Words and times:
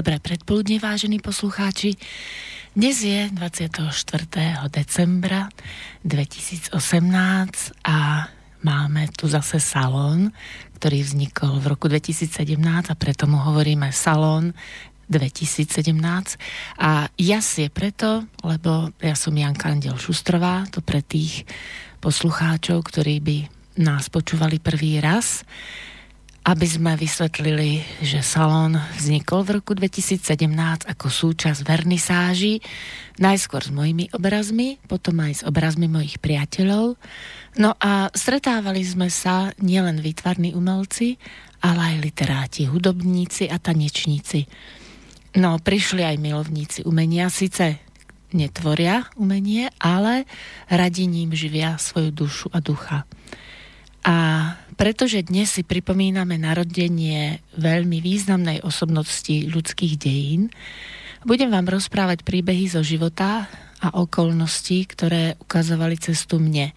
Dobré 0.00 0.16
predpoludne, 0.16 0.80
vážení 0.80 1.20
poslucháči. 1.20 1.92
Dnes 2.72 3.04
je 3.04 3.28
24. 3.36 3.92
decembra 4.72 5.52
2018 6.08 6.72
a 7.84 8.24
máme 8.64 9.12
tu 9.12 9.28
zase 9.28 9.60
salón, 9.60 10.32
ktorý 10.80 11.04
vznikol 11.04 11.60
v 11.60 11.76
roku 11.76 11.92
2017 11.92 12.32
a 12.64 12.96
preto 12.96 13.28
mu 13.28 13.44
hovoríme 13.44 13.92
salón 13.92 14.56
2017. 15.12 15.68
A 16.80 17.04
jas 17.20 17.60
je 17.60 17.68
preto, 17.68 18.24
lebo 18.40 18.96
ja 19.04 19.12
som 19.12 19.36
Janka 19.36 19.68
Andel 19.68 20.00
Šustrová, 20.00 20.64
to 20.72 20.80
pre 20.80 21.04
tých 21.04 21.44
poslucháčov, 22.00 22.88
ktorí 22.88 23.20
by 23.20 23.36
nás 23.84 24.08
počúvali 24.08 24.64
prvý 24.64 24.96
raz 24.96 25.44
aby 26.50 26.66
sme 26.66 26.98
vysvetlili, 26.98 27.86
že 28.02 28.26
salón 28.26 28.74
vznikol 28.98 29.46
v 29.46 29.62
roku 29.62 29.70
2017 29.78 30.50
ako 30.82 31.06
súčasť 31.06 31.62
vernisáži, 31.62 32.58
najskôr 33.22 33.62
s 33.62 33.70
mojimi 33.70 34.10
obrazmi, 34.10 34.82
potom 34.90 35.22
aj 35.22 35.32
s 35.38 35.42
obrazmi 35.46 35.86
mojich 35.86 36.18
priateľov. 36.18 36.98
No 37.54 37.70
a 37.78 38.10
stretávali 38.10 38.82
sme 38.82 39.06
sa 39.14 39.54
nielen 39.62 40.02
výtvarní 40.02 40.50
umelci, 40.58 41.22
ale 41.62 41.94
aj 41.94 41.96
literáti, 42.02 42.66
hudobníci 42.66 43.46
a 43.46 43.62
tanečníci. 43.62 44.50
No, 45.38 45.54
prišli 45.62 46.02
aj 46.02 46.18
milovníci 46.18 46.82
umenia, 46.82 47.30
síce 47.30 47.78
netvoria 48.34 49.06
umenie, 49.14 49.70
ale 49.78 50.26
radi 50.66 51.06
ním 51.06 51.30
živia 51.30 51.78
svoju 51.78 52.10
dušu 52.10 52.50
a 52.50 52.58
ducha. 52.58 53.06
A 54.02 54.16
pretože 54.80 55.20
dnes 55.20 55.52
si 55.52 55.60
pripomíname 55.60 56.40
narodenie 56.40 57.44
veľmi 57.60 58.00
významnej 58.00 58.64
osobnosti 58.64 59.44
ľudských 59.44 60.00
dejín, 60.00 60.48
budem 61.28 61.52
vám 61.52 61.68
rozprávať 61.68 62.24
príbehy 62.24 62.64
zo 62.64 62.80
života 62.80 63.44
a 63.84 63.92
okolností, 64.00 64.88
ktoré 64.88 65.36
ukazovali 65.36 66.00
cestu 66.00 66.40
mne. 66.40 66.72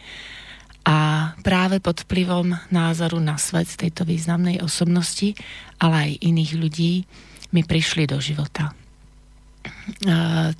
A 0.84 1.32
práve 1.48 1.80
pod 1.80 2.04
vplyvom 2.04 2.52
názoru 2.76 3.23
na 3.23 3.40
svet 3.40 3.72
tejto 3.72 4.04
významnej 4.04 4.60
osobnosti, 4.60 5.32
ale 5.80 5.95
aj 6.12 6.28
iných 6.28 6.52
ľudí, 6.60 6.94
mi 7.56 7.64
prišli 7.64 8.04
do 8.04 8.20
života. 8.20 8.76
A, 10.11 10.52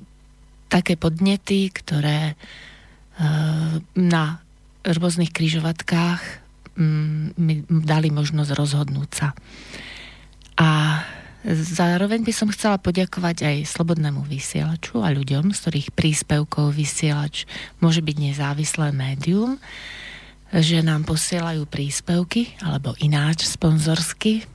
také 0.72 0.96
podnety, 0.96 1.68
ktoré 1.76 2.40
a, 3.20 3.76
na 3.92 4.40
rôznych 4.80 5.28
kryžovatkách 5.28 6.43
mi 7.38 7.62
dali 7.68 8.10
možnosť 8.10 8.50
rozhodnúť 8.54 9.10
sa. 9.14 9.28
A 10.58 11.00
zároveň 11.52 12.24
by 12.24 12.32
som 12.32 12.48
chcela 12.48 12.80
poďakovať 12.80 13.44
aj 13.44 13.56
Slobodnému 13.68 14.24
vysielaču 14.24 15.04
a 15.04 15.12
ľuďom, 15.12 15.52
z 15.52 15.58
ktorých 15.60 15.88
príspevkov 15.92 16.72
vysielač 16.72 17.44
môže 17.84 18.00
byť 18.00 18.16
nezávislé 18.16 18.90
médium, 18.96 19.60
že 20.54 20.80
nám 20.80 21.04
posielajú 21.04 21.66
príspevky 21.66 22.54
alebo 22.62 22.94
ináč 23.02 23.44
sponzorsky 23.44 24.46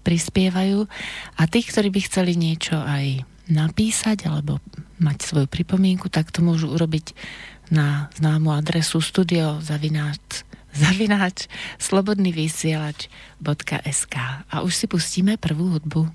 prispievajú 0.00 0.88
a 1.36 1.42
tých, 1.44 1.74
ktorí 1.74 1.92
by 1.92 2.00
chceli 2.08 2.32
niečo 2.38 2.78
aj 2.78 3.26
napísať 3.50 4.30
alebo 4.30 4.62
mať 5.02 5.18
svoju 5.26 5.46
pripomienku, 5.50 6.08
tak 6.08 6.30
to 6.30 6.40
môžu 6.40 6.70
urobiť 6.70 7.12
na 7.74 8.08
známu 8.16 8.54
adresu 8.54 9.02
studiozavináč 9.02 10.46
zavináč 10.74 11.46
slobodnyvysielač.sk 11.78 14.16
a 14.50 14.60
už 14.60 14.74
si 14.74 14.86
pustíme 14.86 15.36
prvú 15.36 15.68
hudbu. 15.78 16.08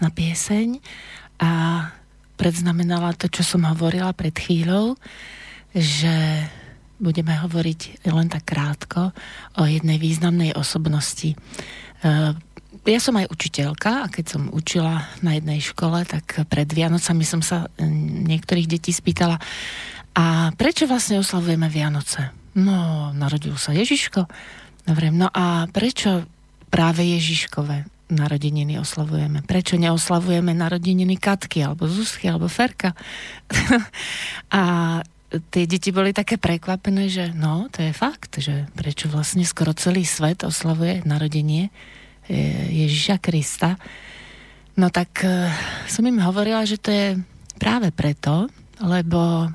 Krásna 0.00 0.16
pieseň 0.16 0.80
a 1.44 1.52
predznamenala 2.40 3.12
to, 3.20 3.28
čo 3.28 3.44
som 3.44 3.68
hovorila 3.68 4.16
pred 4.16 4.32
chvíľou, 4.32 4.96
že 5.76 6.48
budeme 6.96 7.36
hovoriť 7.36 8.08
len 8.08 8.32
tak 8.32 8.48
krátko 8.48 9.12
o 9.60 9.62
jednej 9.68 10.00
významnej 10.00 10.56
osobnosti. 10.56 11.36
E, 11.36 12.16
ja 12.88 12.96
som 12.96 13.12
aj 13.20 13.28
učiteľka 13.28 13.90
a 14.00 14.06
keď 14.08 14.24
som 14.24 14.48
učila 14.56 15.04
na 15.20 15.36
jednej 15.36 15.60
škole, 15.60 16.00
tak 16.08 16.48
pred 16.48 16.72
Vianocami 16.72 17.28
som 17.28 17.44
sa 17.44 17.68
niektorých 18.24 18.72
detí 18.72 18.96
spýtala, 18.96 19.36
a 20.16 20.48
prečo 20.56 20.88
vlastne 20.88 21.20
oslavujeme 21.20 21.68
Vianoce? 21.68 22.32
No, 22.56 23.12
narodil 23.12 23.52
sa 23.60 23.76
Ježiško. 23.76 24.24
Dobre, 24.88 25.12
no 25.12 25.28
a 25.28 25.68
prečo 25.68 26.24
práve 26.72 27.04
Ježiškové 27.04 27.99
narodeniny 28.12 28.76
oslavujeme? 28.78 29.46
Prečo 29.46 29.78
neoslavujeme 29.78 30.52
narodeniny 30.52 31.16
Katky, 31.16 31.62
alebo 31.64 31.86
Zuzky, 31.86 32.26
alebo 32.26 32.50
Ferka? 32.50 32.92
a 34.60 34.62
tie 35.30 35.64
deti 35.64 35.94
boli 35.94 36.10
také 36.10 36.36
prekvapené, 36.36 37.06
že 37.06 37.30
no, 37.32 37.70
to 37.70 37.86
je 37.86 37.94
fakt, 37.94 38.42
že 38.42 38.66
prečo 38.74 39.06
vlastne 39.06 39.46
skoro 39.46 39.70
celý 39.72 40.02
svet 40.02 40.42
oslavuje 40.42 41.06
narodenie 41.06 41.70
e, 42.26 42.40
Ježiša 42.86 43.22
Krista. 43.22 43.78
No 44.74 44.90
tak 44.90 45.22
e, 45.22 45.48
som 45.86 46.02
im 46.02 46.18
hovorila, 46.18 46.66
že 46.66 46.82
to 46.82 46.90
je 46.90 47.06
práve 47.62 47.94
preto, 47.94 48.50
lebo 48.82 49.46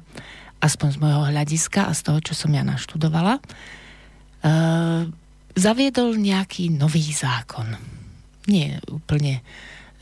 aspoň 0.66 0.88
z 0.96 1.02
môjho 1.02 1.24
hľadiska 1.30 1.90
a 1.90 1.94
z 1.94 2.02
toho, 2.08 2.20
čo 2.24 2.34
som 2.34 2.50
ja 2.50 2.66
naštudovala, 2.66 3.38
uh, 3.38 5.06
zaviedol 5.54 6.18
nejaký 6.18 6.74
nový 6.74 7.06
zákon. 7.14 7.95
Nie 8.46 8.82
úplne 8.90 9.42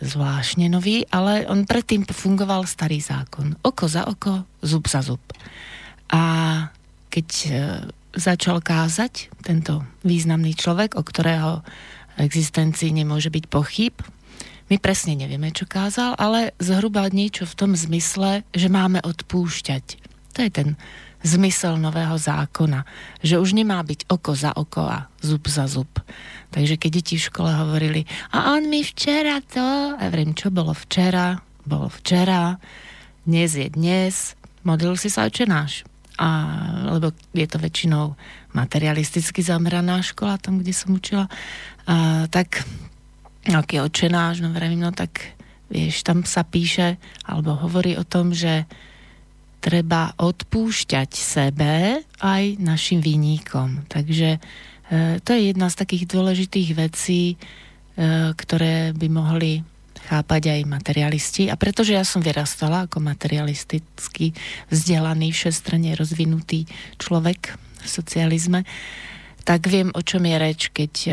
zvláštne 0.04 0.68
nový, 0.68 1.07
ale 1.07 1.48
on 1.48 1.63
predtým 1.63 2.04
fungoval 2.04 2.68
starý 2.68 3.00
zákon. 3.00 3.56
Oko 3.63 3.86
za 3.88 4.04
oko, 4.04 4.44
zub 4.60 4.86
za 4.92 5.00
zub. 5.00 5.24
A 6.12 6.22
keď 7.07 7.28
uh, 7.30 7.54
začal 8.13 8.60
kázať 8.60 9.31
tento 9.42 9.88
významný 10.04 10.54
človek, 10.54 11.00
o 11.00 11.04
ktorého 11.04 11.63
existencii 12.19 12.94
nemôže 12.94 13.34
byť 13.34 13.45
pochyb, 13.50 13.95
my 14.72 14.80
presne 14.80 15.13
nevieme, 15.19 15.51
čo 15.51 15.68
kázal, 15.68 16.16
ale 16.18 16.56
zhruba 16.57 17.06
niečo 17.12 17.44
v 17.44 17.57
tom 17.57 17.72
zmysle, 17.75 18.48
že 18.56 18.72
máme 18.72 19.04
odpúšťať. 19.04 19.86
To 20.34 20.39
je 20.42 20.50
ten 20.50 20.69
zmysel 21.24 21.80
nového 21.80 22.20
zákona, 22.20 22.84
že 23.24 23.40
už 23.40 23.56
nemá 23.56 23.80
byť 23.80 24.12
oko 24.12 24.31
za 24.36 24.52
oko 24.54 24.84
a 24.84 25.08
zub 25.24 25.48
za 25.48 25.66
zub. 25.72 25.90
Takže 26.52 26.75
keď 26.75 26.90
deti 27.00 27.16
v 27.16 27.28
škole 27.31 27.50
hovorili, 27.50 28.04
a 28.36 28.54
on 28.54 28.68
mi 28.68 28.84
včera 28.84 29.40
to, 29.40 29.96
a 29.96 30.04
vrem, 30.12 30.36
čo 30.36 30.52
bolo 30.52 30.75
včera, 30.75 31.40
bolo 31.64 31.88
včera, 31.88 32.60
dnes 33.24 33.56
je 33.56 33.72
dnes, 33.72 34.36
modlil 34.68 35.00
si 35.00 35.08
sa 35.08 35.25
oče 35.25 35.48
náš. 35.48 35.88
A, 36.20 36.30
lebo 36.94 37.10
je 37.34 37.48
to 37.50 37.58
väčšinou 37.58 38.14
materialisticky 38.54 39.42
zameraná 39.42 40.04
škola, 40.06 40.38
tam, 40.38 40.62
kde 40.62 40.75
som 40.75 40.94
učila, 40.94 41.25
a, 41.90 42.30
tak 42.30 42.68
aký 43.50 43.81
oče 43.81 44.14
náš, 44.14 44.46
no 44.46 44.54
vrem, 44.54 44.78
no 44.78 44.94
tak 44.94 45.34
vieš, 45.74 46.06
tam 46.06 46.22
sa 46.22 46.46
píše, 46.46 47.02
alebo 47.25 47.58
hovorí 47.58 47.98
o 47.98 48.06
tom, 48.06 48.30
že 48.30 48.70
treba 49.63 50.12
odpúšťať 50.19 51.10
sebe 51.15 52.04
aj 52.19 52.44
našim 52.60 53.00
výnikom. 53.00 53.88
Takže 53.88 54.36
e, 54.36 54.39
to 55.24 55.30
je 55.31 55.56
jedna 55.56 55.71
z 55.71 55.80
takých 55.80 56.04
dôležitých 56.12 56.69
vecí, 56.75 57.21
e, 57.33 57.36
ktoré 58.36 58.92
by 58.92 59.07
mohli 59.07 59.63
chápať 60.04 60.60
aj 60.60 60.68
materialisti. 60.68 61.48
A 61.48 61.56
pretože 61.56 61.95
ja 61.95 62.04
som 62.04 62.19
vyrastala 62.19 62.92
ako 62.92 63.00
materialisticky 63.00 64.36
vzdelaný, 64.68 65.31
všestrane 65.31 65.95
rozvinutý 65.95 66.68
človek 67.00 67.56
v 67.56 67.88
socializme, 67.88 68.68
tak 69.48 69.71
viem, 69.71 69.95
o 69.95 70.04
čom 70.04 70.27
je 70.27 70.36
reč, 70.36 70.62
keď 70.75 70.94
e, 71.07 71.12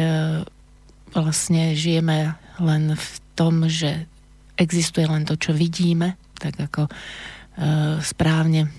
vlastne 1.14 1.78
žijeme 1.78 2.34
len 2.58 2.98
v 2.98 3.10
tom, 3.38 3.70
že 3.70 4.10
existuje 4.58 5.06
len 5.06 5.22
to, 5.22 5.38
čo 5.38 5.54
vidíme, 5.54 6.18
tak 6.36 6.58
ako 6.58 6.90
správne 8.00 8.72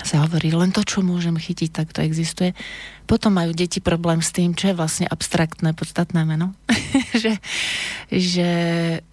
sa 0.00 0.24
hovorí, 0.24 0.48
len 0.56 0.72
to, 0.72 0.80
čo 0.80 1.04
môžem 1.04 1.36
chytiť, 1.36 1.68
tak 1.68 1.92
to 1.92 2.00
existuje. 2.00 2.56
Potom 3.04 3.36
majú 3.36 3.52
deti 3.52 3.84
problém 3.84 4.24
s 4.24 4.32
tým, 4.32 4.56
čo 4.56 4.72
je 4.72 4.78
vlastne 4.78 5.04
abstraktné, 5.04 5.76
podstatné 5.76 6.24
meno. 6.24 6.56
že, 7.22 7.36
že 8.08 8.50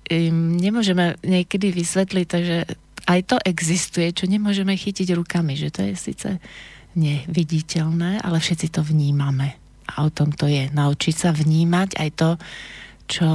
im 0.08 0.56
nemôžeme 0.56 1.20
niekedy 1.20 1.76
vysvetliť, 1.76 2.26
takže 2.26 2.58
aj 3.10 3.20
to 3.28 3.38
existuje, 3.44 4.16
čo 4.16 4.30
nemôžeme 4.30 4.72
chytiť 4.72 5.12
rukami, 5.18 5.60
že 5.60 5.74
to 5.74 5.84
je 5.84 5.94
síce 6.00 6.30
neviditeľné, 6.96 8.24
ale 8.24 8.38
všetci 8.40 8.72
to 8.72 8.82
vnímame. 8.82 9.60
A 9.90 10.06
o 10.06 10.10
tom 10.14 10.32
to 10.32 10.46
je. 10.46 10.70
Naučiť 10.70 11.16
sa 11.28 11.30
vnímať 11.34 11.98
aj 11.98 12.10
to, 12.16 12.30
čo 13.10 13.30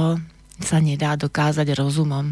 sa 0.63 0.77
nedá 0.79 1.19
dokázať 1.19 1.67
rozumom. 1.75 2.31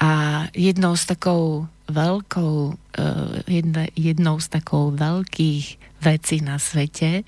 A 0.00 0.46
jednou 0.54 0.94
z 0.94 1.04
takou 1.12 1.66
veľkou, 1.90 2.54
eh, 2.96 3.42
jedna, 3.46 3.86
jednou 3.94 4.38
z 4.38 4.46
takou 4.48 4.94
veľkých 4.94 5.66
vecí 6.00 6.40
na 6.40 6.56
svete 6.56 7.22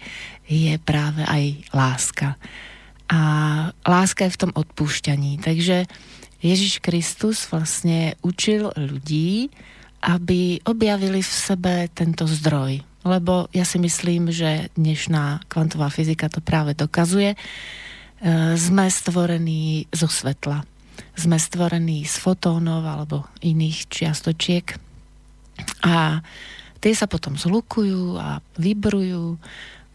je 0.49 0.75
práve 0.81 1.23
aj 1.26 1.45
láska. 1.76 2.40
A 3.12 3.21
láska 3.85 4.25
je 4.25 4.35
v 4.35 4.40
tom 4.49 4.52
odpúšťaní. 4.57 5.45
Takže 5.45 5.85
Ježiš 6.40 6.81
Kristus 6.81 7.45
vlastne 7.52 8.16
učil 8.25 8.73
ľudí, 8.73 9.52
aby 10.02 10.59
objavili 10.64 11.21
v 11.23 11.33
sebe 11.33 11.75
tento 11.92 12.25
zdroj. 12.26 12.83
Lebo 13.04 13.47
ja 13.52 13.62
si 13.69 13.78
myslím, 13.78 14.33
že 14.33 14.73
dnešná 14.75 15.47
kvantová 15.47 15.92
fyzika 15.92 16.33
to 16.33 16.40
práve 16.40 16.73
dokazuje. 16.73 17.37
Eh, 17.37 18.54
sme 18.57 18.88
stvorení 18.88 19.90
zo 19.92 20.09
svetla 20.09 20.72
sme 21.16 21.37
stvorení 21.37 22.04
z 22.09 22.16
fotónov 22.16 22.85
alebo 22.85 23.28
iných 23.45 23.88
čiastočiek 23.92 24.66
a 25.85 26.25
tie 26.81 26.92
sa 26.97 27.07
potom 27.07 27.37
zlukujú 27.37 28.19
a 28.19 28.40
vybrujú. 28.59 29.37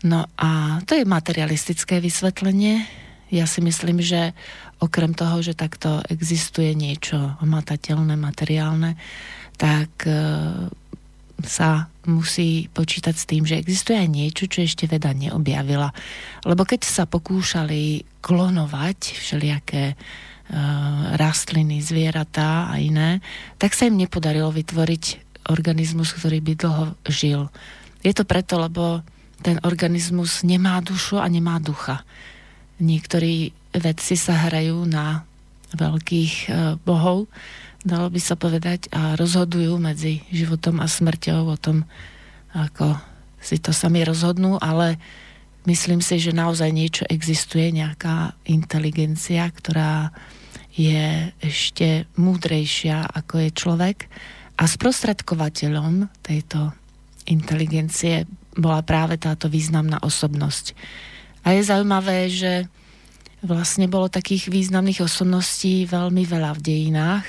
No 0.05 0.19
a 0.37 0.79
to 0.85 0.93
je 0.93 1.09
materialistické 1.09 1.97
vysvetlenie. 1.97 2.85
Ja 3.33 3.49
si 3.49 3.59
myslím, 3.59 3.99
že 3.99 4.31
okrem 4.79 5.11
toho, 5.17 5.41
že 5.41 5.57
takto 5.57 5.99
existuje 6.07 6.71
niečo 6.77 7.35
matateľné, 7.43 8.15
materiálne, 8.15 8.95
tak 9.57 9.89
e, 10.05 10.13
sa 11.43 11.89
musí 12.07 12.71
počítať 12.71 13.15
s 13.17 13.25
tým, 13.27 13.43
že 13.43 13.59
existuje 13.59 13.99
aj 13.99 14.09
niečo, 14.09 14.45
čo 14.47 14.63
ešte 14.63 14.87
veda 14.87 15.11
neobjavila. 15.11 15.91
Lebo 16.47 16.63
keď 16.63 16.87
sa 16.87 17.03
pokúšali 17.03 18.05
klonovať 18.23 18.99
všelijaké 19.17 19.97
rastliny, 21.19 21.83
zvieratá 21.83 22.71
a 22.71 22.79
iné, 22.79 23.19
tak 23.59 23.75
sa 23.75 23.91
im 23.91 23.99
nepodarilo 23.99 24.47
vytvoriť 24.51 25.27
organizmus, 25.51 26.15
ktorý 26.15 26.39
by 26.39 26.53
dlho 26.55 26.85
žil. 27.07 27.51
Je 28.03 28.15
to 28.15 28.23
preto, 28.23 28.55
lebo 28.59 29.03
ten 29.43 29.59
organizmus 29.63 30.41
nemá 30.47 30.79
dušu 30.79 31.19
a 31.19 31.27
nemá 31.27 31.59
ducha. 31.59 32.03
Niektorí 32.79 33.51
vedci 33.75 34.15
sa 34.15 34.47
hrajú 34.47 34.87
na 34.87 35.27
veľkých 35.75 36.33
eh, 36.47 36.79
bohov, 36.79 37.27
dalo 37.83 38.07
by 38.07 38.19
sa 38.19 38.35
povedať, 38.39 38.91
a 38.91 39.15
rozhodujú 39.19 39.79
medzi 39.79 40.23
životom 40.31 40.79
a 40.79 40.87
smrťou 40.87 41.41
o 41.47 41.57
tom, 41.59 41.83
ako 42.55 42.95
si 43.39 43.59
to 43.61 43.71
sami 43.71 44.03
rozhodnú, 44.03 44.59
ale 44.59 44.99
myslím 45.69 46.03
si, 46.03 46.19
že 46.19 46.35
naozaj 46.35 46.71
niečo 46.73 47.03
existuje, 47.07 47.71
nejaká 47.71 48.35
inteligencia, 48.49 49.47
ktorá 49.47 50.11
je 50.77 51.33
ešte 51.41 52.05
múdrejšia 52.21 53.09
ako 53.09 53.49
je 53.49 53.49
človek 53.49 53.97
a 54.61 54.63
sprostredkovateľom 54.69 56.21
tejto 56.21 56.77
inteligencie 57.25 58.29
bola 58.53 58.85
práve 58.85 59.17
táto 59.17 59.49
významná 59.49 60.01
osobnosť. 60.05 60.77
A 61.45 61.57
je 61.57 61.61
zaujímavé, 61.65 62.29
že 62.29 62.69
vlastne 63.41 63.85
bolo 63.89 64.09
takých 64.09 64.49
významných 64.49 65.05
osobností 65.05 65.85
veľmi 65.85 66.25
veľa 66.25 66.57
v 66.57 66.63
dejinách 66.63 67.27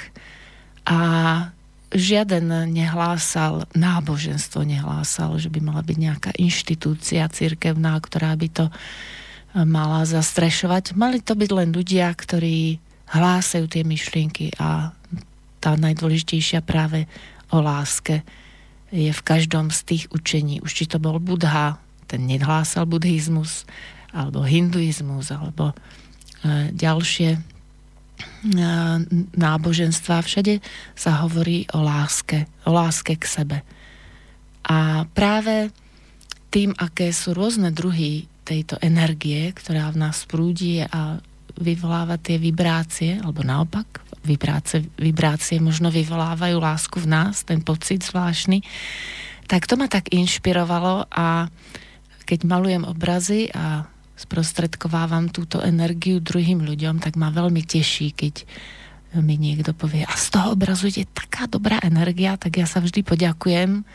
a 0.88 1.00
žiaden 1.92 2.68
nehlásal, 2.72 3.64
náboženstvo 3.72 4.64
nehlásal, 4.64 5.36
že 5.40 5.48
by 5.52 5.60
mala 5.60 5.80
byť 5.84 5.96
nejaká 5.96 6.30
inštitúcia 6.36 7.24
cirkevná, 7.28 7.96
ktorá 8.00 8.32
by 8.36 8.48
to 8.52 8.66
mala 9.64 10.04
zastrešovať. 10.04 10.96
Mali 10.96 11.24
to 11.24 11.32
byť 11.32 11.50
len 11.52 11.72
ľudia, 11.72 12.12
ktorí 12.12 12.87
hlásajú 13.12 13.66
tie 13.68 13.82
myšlienky 13.84 14.52
a 14.60 14.92
tá 15.58 15.74
najdôležitejšia 15.74 16.62
práve 16.62 17.10
o 17.50 17.58
láske 17.58 18.22
je 18.88 19.12
v 19.12 19.22
každom 19.24 19.68
z 19.68 19.80
tých 19.84 20.04
učení. 20.12 20.64
Už 20.64 20.72
či 20.72 20.84
to 20.88 20.96
bol 20.96 21.20
Budha, 21.20 21.76
ten 22.08 22.24
nedhlásal 22.24 22.88
buddhizmus, 22.88 23.68
alebo 24.16 24.40
hinduizmus, 24.40 25.28
alebo 25.28 25.76
e, 25.76 26.72
ďalšie 26.72 27.36
náboženstva, 29.38 30.24
všade 30.24 30.58
sa 30.98 31.22
hovorí 31.22 31.70
o 31.74 31.84
láske, 31.84 32.50
o 32.66 32.74
láske 32.74 33.14
k 33.14 33.24
sebe. 33.28 33.58
A 34.66 35.06
práve 35.12 35.70
tým, 36.50 36.74
aké 36.80 37.12
sú 37.12 37.36
rôzne 37.36 37.70
druhy 37.70 38.26
tejto 38.42 38.80
energie, 38.80 39.52
ktorá 39.52 39.92
v 39.92 40.00
nás 40.08 40.24
prúdi 40.24 40.80
a 40.82 41.20
vyvoláva 41.58 42.16
tie 42.16 42.38
vibrácie, 42.38 43.18
alebo 43.18 43.42
naopak, 43.42 44.02
vibrácie, 44.22 44.86
vibrácie 44.98 45.58
možno 45.58 45.92
vyvolávajú 45.92 46.56
lásku 46.58 46.96
v 47.02 47.10
nás, 47.10 47.42
ten 47.42 47.62
pocit 47.62 48.02
zvláštny, 48.02 48.62
tak 49.48 49.64
to 49.64 49.80
ma 49.80 49.88
tak 49.88 50.12
inšpirovalo 50.12 51.08
a 51.08 51.48
keď 52.28 52.44
malujem 52.44 52.84
obrazy 52.84 53.48
a 53.56 53.88
sprostredkovávam 54.18 55.32
túto 55.32 55.62
energiu 55.62 56.20
druhým 56.20 56.60
ľuďom, 56.60 57.00
tak 57.00 57.16
ma 57.16 57.32
veľmi 57.32 57.64
teší, 57.64 58.12
keď 58.12 58.34
mi 59.24 59.40
niekto 59.40 59.72
povie, 59.72 60.04
a 60.04 60.12
z 60.12 60.36
toho 60.36 60.52
obrazu 60.52 60.92
ide 60.92 61.08
taká 61.08 61.48
dobrá 61.48 61.80
energia, 61.80 62.36
tak 62.36 62.60
ja 62.60 62.68
sa 62.68 62.84
vždy 62.84 63.00
poďakujem 63.00 63.86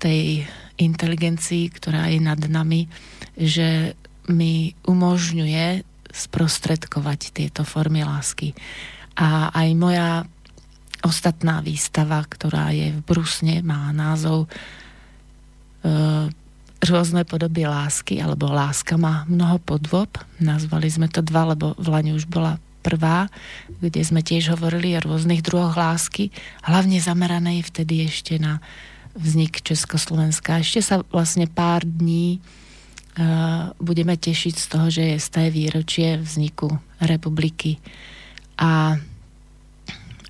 tej 0.00 0.48
inteligencii, 0.80 1.68
ktorá 1.74 2.08
je 2.08 2.22
nad 2.22 2.40
nami, 2.40 2.88
že 3.36 3.92
mi 4.32 4.72
umožňuje 4.86 5.84
sprostredkovať 6.18 7.20
tieto 7.30 7.62
formy 7.62 8.02
lásky. 8.02 8.58
A 9.14 9.54
aj 9.54 9.68
moja 9.78 10.08
ostatná 11.02 11.62
výstava, 11.62 12.22
ktorá 12.26 12.74
je 12.74 12.90
v 12.94 13.00
Brusne, 13.06 13.62
má 13.62 13.94
názov 13.94 14.46
e, 14.46 14.48
rôzne 16.82 17.22
podoby 17.22 17.66
lásky, 17.66 18.18
alebo 18.18 18.50
láska 18.50 18.98
má 18.98 19.22
mnoho 19.30 19.62
podôb. 19.62 20.10
Nazvali 20.42 20.90
sme 20.90 21.06
to 21.06 21.22
dva, 21.22 21.54
lebo 21.54 21.74
v 21.78 21.86
Lani 21.90 22.12
už 22.14 22.26
bola 22.26 22.58
prvá, 22.82 23.26
kde 23.82 24.02
sme 24.02 24.22
tiež 24.22 24.54
hovorili 24.54 24.94
o 24.98 25.02
rôznych 25.02 25.42
druhoch 25.42 25.74
lásky, 25.74 26.30
hlavne 26.62 27.02
zameranej 27.02 27.66
vtedy 27.66 28.06
ešte 28.06 28.38
na 28.38 28.62
vznik 29.18 29.60
Československa. 29.60 30.62
Ešte 30.62 30.80
sa 30.82 30.96
vlastne 31.10 31.50
pár 31.50 31.82
dní 31.82 32.38
budeme 33.82 34.14
tešiť 34.14 34.54
z 34.54 34.66
toho, 34.70 34.86
že 34.94 35.02
je 35.10 35.18
sté 35.18 35.50
výročie 35.50 36.22
vzniku 36.22 36.70
republiky 37.02 37.82
a 38.54 38.94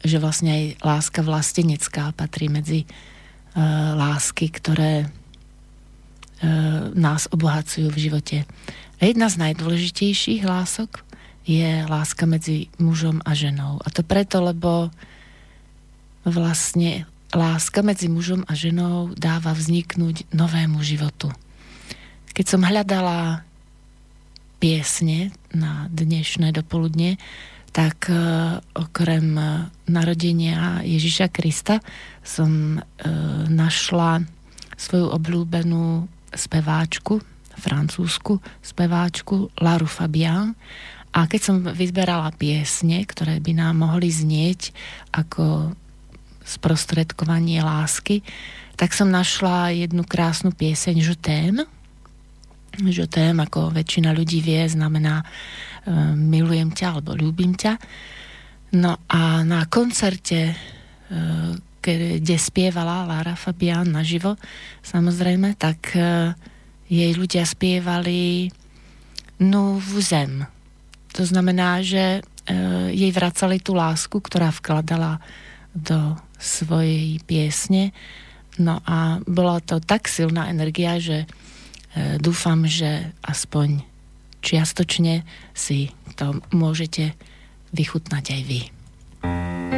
že 0.01 0.17
vlastne 0.17 0.51
aj 0.57 0.65
láska 0.81 1.21
vlastenecká 1.21 2.17
patrí 2.17 2.49
medzi 2.49 2.89
uh, 2.89 3.93
lásky, 3.93 4.49
ktoré 4.49 5.05
E, 6.39 6.47
nás 6.95 7.27
obohacujú 7.35 7.91
v 7.91 7.99
živote. 7.99 8.37
A 9.03 9.11
jedna 9.11 9.27
z 9.27 9.43
najdôležitejších 9.43 10.47
lások 10.47 11.03
je 11.43 11.83
láska 11.91 12.31
medzi 12.31 12.71
mužom 12.79 13.19
a 13.27 13.35
ženou. 13.35 13.83
A 13.83 13.91
to 13.91 14.07
preto, 14.07 14.39
lebo 14.39 14.95
vlastne 16.23 17.11
láska 17.35 17.83
medzi 17.83 18.07
mužom 18.07 18.47
a 18.47 18.55
ženou 18.55 19.19
dáva 19.19 19.51
vzniknúť 19.51 20.31
novému 20.31 20.79
životu. 20.87 21.35
Keď 22.39 22.47
som 22.47 22.63
hľadala 22.63 23.43
piesne 24.63 25.35
na 25.51 25.91
dnešné 25.91 26.55
dopoludne, 26.55 27.19
tak 27.75 28.07
e, 28.07 28.15
okrem 28.79 29.35
narodenia 29.91 30.87
Ježiša 30.87 31.35
Krista 31.35 31.83
som 32.23 32.79
e, 32.79 32.81
našla 33.51 34.23
svoju 34.79 35.11
obľúbenú 35.19 36.07
speváčku, 36.31 37.19
francúzsku 37.59 38.39
speváčku 38.63 39.51
Laru 39.59 39.91
Fabian. 39.91 40.55
A 41.11 41.27
keď 41.27 41.41
som 41.43 41.67
vyzberala 41.67 42.31
piesne, 42.39 43.03
ktoré 43.03 43.43
by 43.43 43.67
nám 43.67 43.83
mohli 43.83 44.15
znieť 44.15 44.71
ako 45.11 45.75
sprostredkovanie 46.47 47.67
lásky, 47.67 48.23
tak 48.79 48.95
som 48.95 49.11
našla 49.11 49.75
jednu 49.75 50.07
krásnu 50.07 50.55
pieseň 50.55 51.03
Je 51.03 51.78
Je 52.79 53.03
t'aime, 53.11 53.43
ako 53.43 53.75
väčšina 53.75 54.15
ľudí 54.15 54.39
vie, 54.39 54.63
znamená 54.71 55.23
e, 55.23 55.27
milujem 56.15 56.71
ťa 56.71 56.95
alebo 56.95 57.19
ľúbim 57.19 57.59
ťa. 57.59 57.75
No 58.79 59.03
a 59.11 59.43
na 59.43 59.67
koncerte 59.67 60.55
e, 60.55 60.57
kde 61.83 62.37
spievala 62.37 63.09
Lara 63.09 63.35
Fabian 63.35 63.89
naživo, 63.91 64.39
samozrejme, 64.87 65.59
tak 65.59 65.97
e, 65.99 66.35
jej 66.87 67.13
ľudia 67.19 67.43
spievali 67.43 68.53
No 69.39 69.79
zem. 70.03 70.51
To 71.15 71.23
znamená, 71.23 71.79
že 71.79 72.27
jej 72.91 73.13
vracali 73.15 73.63
tú 73.63 73.79
lásku, 73.79 74.19
ktorá 74.19 74.51
vkladala 74.51 75.23
do 75.71 76.19
svojej 76.43 77.23
piesne. 77.23 77.95
No 78.59 78.83
a 78.83 79.23
bola 79.31 79.63
to 79.63 79.79
tak 79.79 80.11
silná 80.11 80.51
energia, 80.51 80.99
že 80.99 81.31
dúfam, 82.19 82.67
že 82.67 83.11
aspoň 83.25 83.83
čiastočne 84.43 85.27
si 85.55 85.91
to 86.15 86.39
môžete 86.55 87.15
vychutnať 87.75 88.25
aj 88.35 88.43
vy. 88.47 88.61
d'autres 89.23 89.78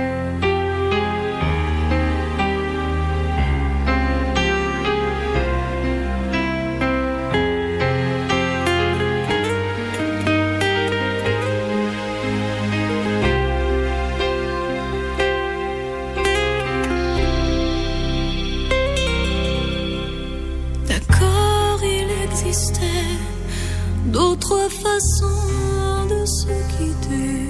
de 25.00 26.26
se 26.26 26.52
quitter. 26.76 27.49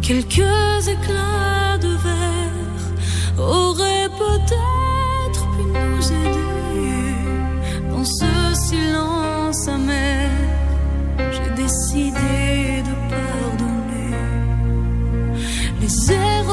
Quelques 0.00 0.88
éclats 0.88 1.78
de 1.78 1.88
verre 1.88 2.86
auraient 3.38 4.08
peut-être 4.24 5.42
pu 5.54 5.62
nous 5.64 6.12
aider. 6.12 7.14
Dans 7.90 8.04
ce 8.04 8.54
silence 8.54 9.68
amer, 9.68 10.30
j'ai 11.32 11.50
décidé 11.62 12.82
de 12.88 12.94
pardonner 13.10 14.14
les 15.80 16.12
erreurs 16.12 16.47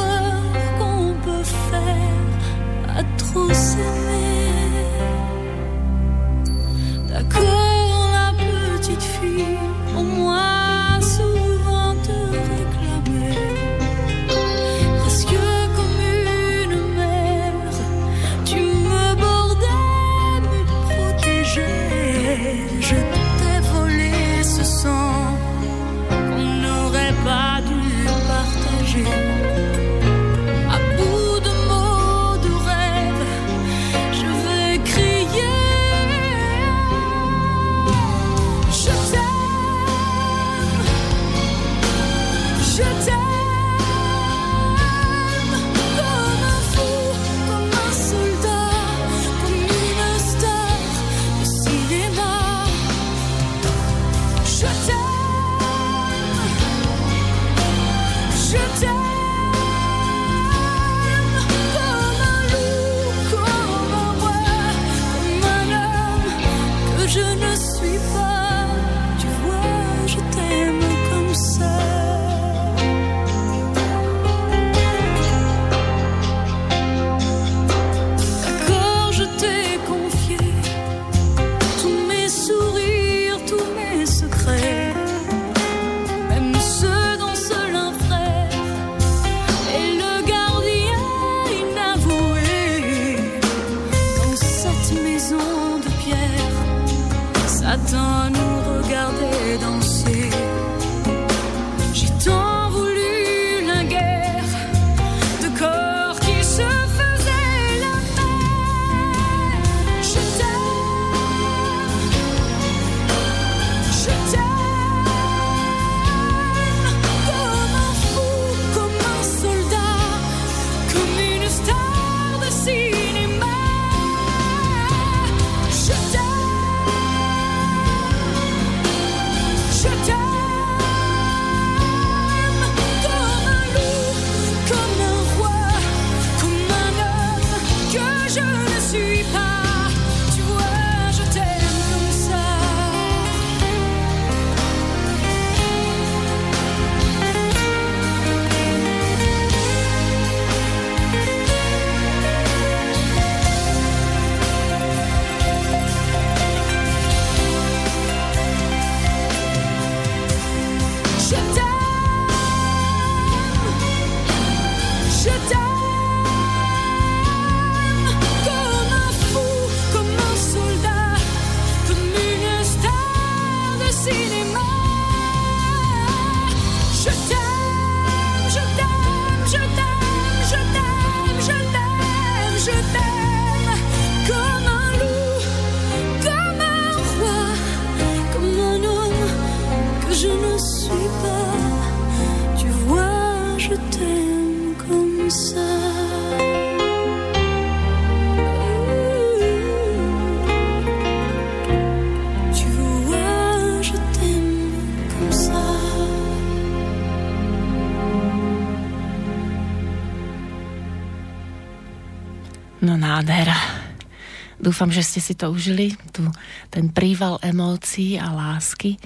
Dúfam, 214.75 214.91
že 214.91 215.07
ste 215.07 215.23
si 215.23 215.39
to 215.39 215.55
užili, 215.55 215.95
tu, 216.11 216.27
ten 216.67 216.91
príval 216.91 217.39
emócií 217.39 218.19
a 218.19 218.27
lásky. 218.27 218.99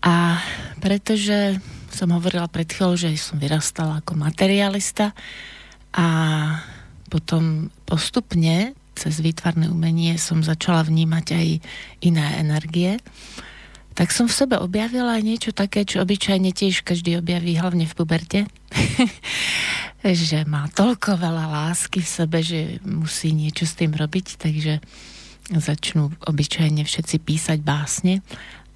A 0.00 0.40
pretože 0.80 1.60
som 1.92 2.08
hovorila 2.16 2.48
pred 2.48 2.64
chvíľou, 2.64 2.96
že 2.96 3.12
som 3.20 3.36
vyrastala 3.36 4.00
ako 4.00 4.16
materialista 4.16 5.12
a 5.92 6.08
potom 7.12 7.68
postupne 7.84 8.72
cez 8.96 9.20
výtvarné 9.20 9.68
umenie 9.68 10.16
som 10.16 10.40
začala 10.40 10.80
vnímať 10.88 11.26
aj 11.28 11.48
iné 12.00 12.26
energie, 12.40 12.96
tak 13.92 14.16
som 14.16 14.32
v 14.32 14.38
sebe 14.48 14.56
objavila 14.56 15.12
niečo 15.20 15.52
také, 15.52 15.84
čo 15.84 16.00
obyčajne 16.00 16.56
tiež 16.56 16.88
každý 16.88 17.20
objaví, 17.20 17.52
hlavne 17.60 17.84
v 17.84 17.96
puberte. 18.00 18.48
že 20.00 20.48
má 20.48 20.64
toľko 20.72 21.20
veľa 21.20 21.46
lásky 21.52 22.00
v 22.00 22.08
sebe, 22.08 22.38
že 22.40 22.80
musí 22.88 23.36
niečo 23.36 23.68
s 23.68 23.76
tým 23.76 23.92
robiť, 23.92 24.40
takže 24.40 24.80
začnú 25.52 26.14
obyčajne 26.24 26.86
všetci 26.86 27.16
písať 27.20 27.58
básne. 27.60 28.24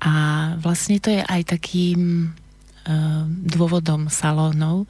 A 0.05 0.13
vlastne 0.61 1.01
to 1.01 1.09
je 1.09 1.25
aj 1.25 1.57
takým 1.57 2.29
eh, 2.29 3.25
dôvodom 3.25 4.13
salónov, 4.13 4.85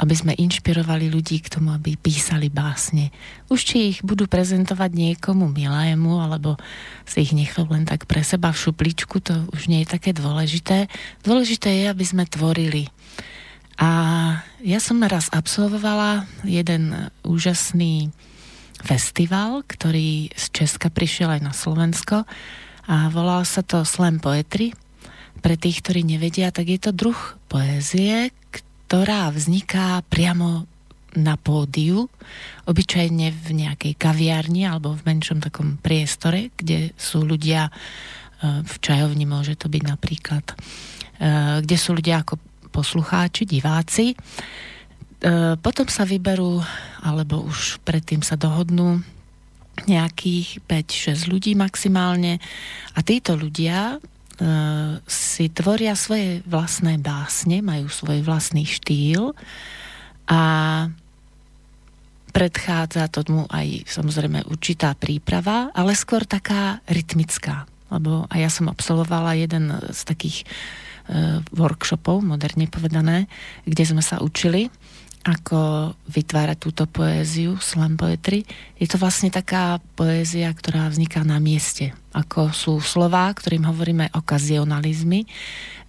aby 0.00 0.14
sme 0.16 0.32
inšpirovali 0.32 1.12
ľudí 1.12 1.44
k 1.44 1.52
tomu, 1.52 1.74
aby 1.76 2.00
písali 2.00 2.48
básne. 2.48 3.12
Už 3.52 3.60
či 3.60 3.76
ich 3.92 3.98
budú 4.00 4.24
prezentovať 4.24 4.88
niekomu 4.94 5.52
milému, 5.52 6.22
alebo 6.22 6.56
si 7.04 7.28
ich 7.28 7.36
nechajú 7.36 7.68
len 7.68 7.84
tak 7.84 8.08
pre 8.08 8.24
seba 8.24 8.54
v 8.54 8.62
šupličku, 8.64 9.20
to 9.20 9.36
už 9.52 9.68
nie 9.68 9.84
je 9.84 9.92
také 9.92 10.16
dôležité. 10.16 10.88
Dôležité 11.26 11.84
je, 11.84 11.84
aby 11.92 12.04
sme 12.08 12.24
tvorili. 12.24 12.88
A 13.78 13.90
ja 14.62 14.78
som 14.78 15.02
raz 15.02 15.26
absolvovala 15.34 16.30
jeden 16.46 17.10
úžasný 17.26 18.14
festival, 18.84 19.64
ktorý 19.66 20.30
z 20.36 20.44
Česka 20.52 20.92
prišiel 20.92 21.32
aj 21.38 21.42
na 21.42 21.52
Slovensko 21.56 22.28
a 22.84 22.96
volal 23.08 23.42
sa 23.48 23.64
to 23.64 23.82
Slam 23.82 24.20
Poetry. 24.20 24.76
Pre 25.40 25.56
tých, 25.56 25.80
ktorí 25.82 26.04
nevedia, 26.04 26.52
tak 26.54 26.68
je 26.68 26.80
to 26.80 26.92
druh 26.92 27.18
poézie, 27.48 28.32
ktorá 28.84 29.32
vzniká 29.32 30.00
priamo 30.06 30.68
na 31.14 31.38
pódiu, 31.38 32.10
obyčajne 32.66 33.30
v 33.30 33.48
nejakej 33.54 33.94
kaviarni 33.94 34.66
alebo 34.66 34.98
v 34.98 35.06
menšom 35.06 35.38
takom 35.38 35.78
priestore, 35.78 36.50
kde 36.58 36.90
sú 36.98 37.22
ľudia, 37.22 37.70
e, 37.70 37.72
v 38.66 38.74
čajovni 38.82 39.22
môže 39.22 39.54
to 39.54 39.70
byť 39.70 39.82
napríklad, 39.86 40.44
e, 40.50 40.54
kde 41.62 41.76
sú 41.78 41.94
ľudia 41.94 42.26
ako 42.26 42.34
poslucháči, 42.74 43.46
diváci. 43.46 44.12
E, 44.12 44.16
potom 45.62 45.86
sa 45.86 46.02
vyberú, 46.02 46.58
alebo 47.06 47.46
už 47.46 47.78
predtým 47.86 48.26
sa 48.26 48.34
dohodnú 48.34 48.98
nejakých 49.86 50.58
5-6 50.66 51.30
ľudí 51.30 51.54
maximálne 51.54 52.42
a 52.94 52.98
títo 53.06 53.38
ľudia 53.38 53.94
e, 53.94 53.98
si 55.06 55.46
tvoria 55.54 55.94
svoje 55.94 56.42
vlastné 56.50 56.98
básne, 56.98 57.62
majú 57.62 57.86
svoj 57.86 58.26
vlastný 58.26 58.66
štýl 58.66 59.30
a 60.26 60.42
predchádza 62.34 63.06
tomu 63.14 63.46
aj 63.46 63.86
samozrejme 63.86 64.42
určitá 64.50 64.98
príprava, 64.98 65.70
ale 65.70 65.94
skôr 65.94 66.26
taká 66.26 66.82
rytmická. 66.90 67.70
Lebo 67.94 68.26
a 68.26 68.34
ja 68.42 68.50
som 68.50 68.66
absolvovala 68.66 69.38
jeden 69.38 69.70
z 69.94 70.00
takých 70.02 70.42
workshopov, 71.52 72.24
moderne 72.24 72.64
povedané, 72.68 73.28
kde 73.68 73.84
sme 73.84 74.00
sa 74.00 74.24
učili, 74.24 74.72
ako 75.24 75.92
vytvárať 76.04 76.58
túto 76.60 76.84
poéziu, 76.84 77.56
slam 77.56 77.96
poetry. 77.96 78.44
Je 78.76 78.84
to 78.84 79.00
vlastne 79.00 79.32
taká 79.32 79.80
poézia, 79.96 80.52
ktorá 80.52 80.84
vzniká 80.92 81.24
na 81.24 81.40
mieste. 81.40 81.96
Ako 82.12 82.52
sú 82.52 82.76
slová, 82.84 83.32
ktorým 83.32 83.64
hovoríme 83.64 84.12
okazionalizmy, 84.12 85.24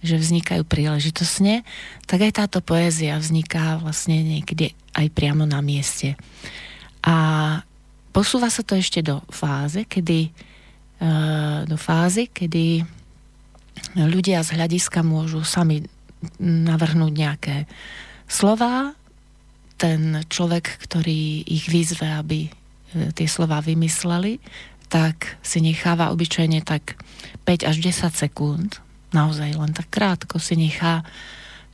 že 0.00 0.16
vznikajú 0.16 0.64
príležitosne, 0.64 1.68
tak 2.08 2.24
aj 2.24 2.32
táto 2.32 2.64
poézia 2.64 3.20
vzniká 3.20 3.76
vlastne 3.76 4.24
niekde 4.24 4.72
aj 4.96 5.06
priamo 5.12 5.44
na 5.44 5.60
mieste. 5.60 6.16
A 7.04 7.60
posúva 8.16 8.48
sa 8.48 8.64
to 8.64 8.72
ešte 8.80 9.04
do 9.04 9.20
fáze, 9.28 9.84
kedy 9.84 10.32
e, 10.32 11.10
do 11.68 11.76
fázy, 11.76 12.32
kedy 12.32 12.95
ľudia 13.94 14.42
z 14.42 14.58
hľadiska 14.58 15.06
môžu 15.06 15.46
sami 15.46 15.86
navrhnúť 16.42 17.12
nejaké 17.12 17.56
slova. 18.26 18.96
Ten 19.76 20.24
človek, 20.26 20.80
ktorý 20.82 21.44
ich 21.46 21.68
vyzve, 21.68 22.08
aby 22.08 22.48
e, 22.48 22.50
tie 23.12 23.28
slova 23.28 23.60
vymysleli, 23.60 24.40
tak 24.88 25.36
si 25.44 25.60
necháva 25.60 26.10
obyčajne 26.10 26.64
tak 26.64 26.96
5 27.44 27.68
až 27.68 27.76
10 27.78 28.16
sekúnd, 28.16 28.80
naozaj 29.12 29.54
len 29.54 29.72
tak 29.76 29.92
krátko 29.92 30.40
si 30.40 30.56
nechá 30.56 31.04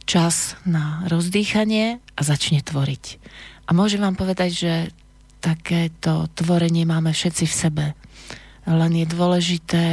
čas 0.05 0.59
na 0.66 1.07
rozdýchanie 1.07 2.03
a 2.18 2.20
začne 2.20 2.61
tvoriť. 2.61 3.22
A 3.68 3.70
môžem 3.70 4.03
vám 4.03 4.18
povedať, 4.18 4.51
že 4.51 4.75
takéto 5.38 6.27
tvorenie 6.35 6.83
máme 6.87 7.14
všetci 7.14 7.44
v 7.46 7.55
sebe. 7.55 7.87
Len 8.66 8.92
je 8.94 9.07
dôležité 9.07 9.85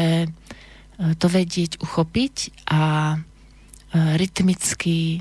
to 0.99 1.27
vedieť 1.31 1.79
uchopiť 1.79 2.67
a 2.67 3.15
e, 3.15 3.17
rytmicky 4.19 4.97
e, 5.15 5.19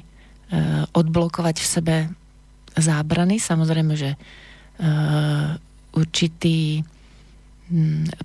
odblokovať 0.91 1.57
v 1.63 1.67
sebe 1.67 1.97
zábrany. 2.75 3.39
Samozrejme, 3.39 3.95
že 3.95 4.11
e, 4.15 4.19
určitý 5.95 6.83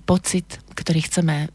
pocit, 0.08 0.56
ktorý 0.72 1.04
chceme 1.04 1.52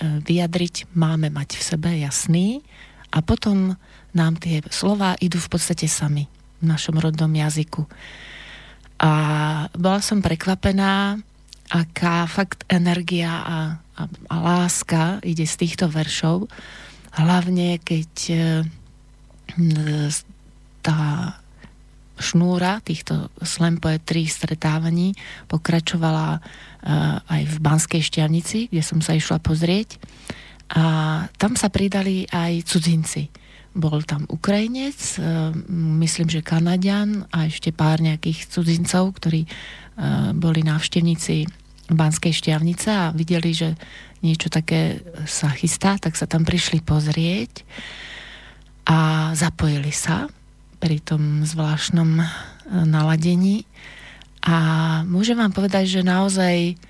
vyjadriť, 0.00 0.92
máme 0.92 1.32
mať 1.32 1.56
v 1.56 1.62
sebe 1.64 1.90
jasný 1.96 2.60
a 3.08 3.24
potom 3.24 3.80
nám 4.12 4.36
tie 4.36 4.60
slova 4.68 5.16
idú 5.24 5.40
v 5.40 5.56
podstate 5.56 5.88
sami 5.88 6.28
v 6.60 6.64
našom 6.68 7.00
rodnom 7.00 7.32
jazyku. 7.32 7.88
A 9.00 9.12
bola 9.72 10.04
som 10.04 10.20
prekvapená, 10.20 11.16
aká 11.70 12.26
fakt 12.26 12.66
energia 12.66 13.30
a, 13.30 13.58
a, 13.94 14.02
a 14.10 14.36
láska 14.42 15.22
ide 15.22 15.46
z 15.46 15.54
týchto 15.54 15.86
veršov. 15.86 16.50
Hlavne 17.14 17.78
keď 17.78 18.12
e, 18.30 18.36
tá 20.82 21.00
šnúra 22.20 22.82
týchto 22.84 23.32
slam 23.40 23.78
poetry 23.80 24.26
stretávaní 24.26 25.14
pokračovala 25.46 26.36
e, 26.36 26.40
aj 27.22 27.42
v 27.48 27.56
Banskej 27.62 28.02
šťavnici, 28.02 28.74
kde 28.74 28.82
som 28.82 28.98
sa 28.98 29.14
išla 29.14 29.38
pozrieť. 29.38 29.96
A 30.74 30.82
tam 31.38 31.54
sa 31.54 31.70
pridali 31.70 32.26
aj 32.30 32.66
cudzinci. 32.66 33.30
Bol 33.70 34.02
tam 34.02 34.26
Ukrajinec, 34.26 35.22
e, 35.22 35.54
myslím, 36.02 36.26
že 36.26 36.42
Kanadian 36.42 37.30
a 37.30 37.46
ešte 37.46 37.70
pár 37.70 38.02
nejakých 38.02 38.50
cudzincov, 38.50 39.22
ktorí 39.22 39.46
boli 40.32 40.64
návštevníci 40.64 41.44
Banskej 41.90 42.30
šťavnice 42.30 42.88
a 42.90 43.10
videli, 43.10 43.50
že 43.50 43.74
niečo 44.20 44.52
také 44.52 45.00
sa 45.24 45.50
chystá, 45.50 45.96
tak 45.96 46.14
sa 46.14 46.28
tam 46.28 46.44
prišli 46.44 46.84
pozrieť 46.84 47.64
a 48.86 49.30
zapojili 49.34 49.92
sa 49.92 50.28
pri 50.80 50.98
tom 51.04 51.44
zvláštnom 51.44 52.10
e, 52.20 52.24
naladení. 52.88 53.68
A 54.40 54.56
môžem 55.04 55.36
vám 55.36 55.52
povedať, 55.52 56.00
že 56.00 56.00
naozaj 56.00 56.80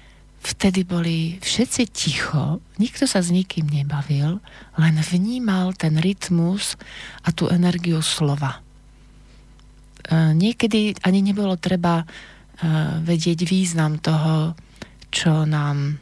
vtedy 0.41 0.87
boli 0.87 1.37
všetci 1.43 1.83
ticho, 1.91 2.63
nikto 2.79 3.05
sa 3.05 3.21
s 3.21 3.35
nikým 3.35 3.69
nebavil, 3.69 4.39
len 4.79 4.95
vnímal 5.03 5.75
ten 5.77 5.99
rytmus 6.01 6.79
a 7.27 7.35
tú 7.35 7.51
energiu 7.51 8.01
slova. 8.01 8.59
E, 8.59 8.61
niekedy 10.33 10.97
ani 11.03 11.21
nebolo 11.21 11.59
treba 11.59 12.03
e, 12.03 12.05
vedieť 13.05 13.45
význam 13.45 13.99
toho, 13.99 14.55
čo 15.11 15.45
nám 15.45 15.99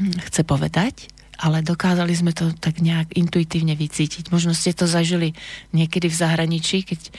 chce 0.00 0.42
povedať, 0.44 1.10
ale 1.36 1.60
dokázali 1.60 2.16
sme 2.16 2.32
to 2.32 2.52
tak 2.56 2.80
nejak 2.80 3.12
intuitívne 3.12 3.76
vycítiť. 3.76 4.32
Možno 4.32 4.56
ste 4.56 4.72
to 4.72 4.88
zažili 4.88 5.36
niekedy 5.76 6.08
v 6.08 6.16
zahraničí, 6.16 6.84
keď 6.84 7.00
e, 7.04 7.10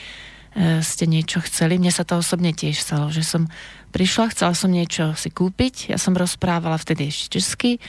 ste 0.82 1.06
niečo 1.06 1.38
chceli. 1.46 1.78
Mne 1.78 1.94
sa 1.94 2.02
to 2.02 2.18
osobne 2.18 2.50
tiež 2.50 2.82
stalo, 2.82 3.14
že 3.14 3.22
som 3.22 3.46
prišla, 3.94 4.34
chcela 4.34 4.52
som 4.58 4.74
niečo 4.74 5.14
si 5.14 5.30
kúpiť, 5.30 5.94
ja 5.94 5.98
som 6.02 6.18
rozprávala 6.18 6.76
vtedy 6.82 7.14
ešte 7.14 7.38
česky, 7.38 7.78
e, 7.78 7.80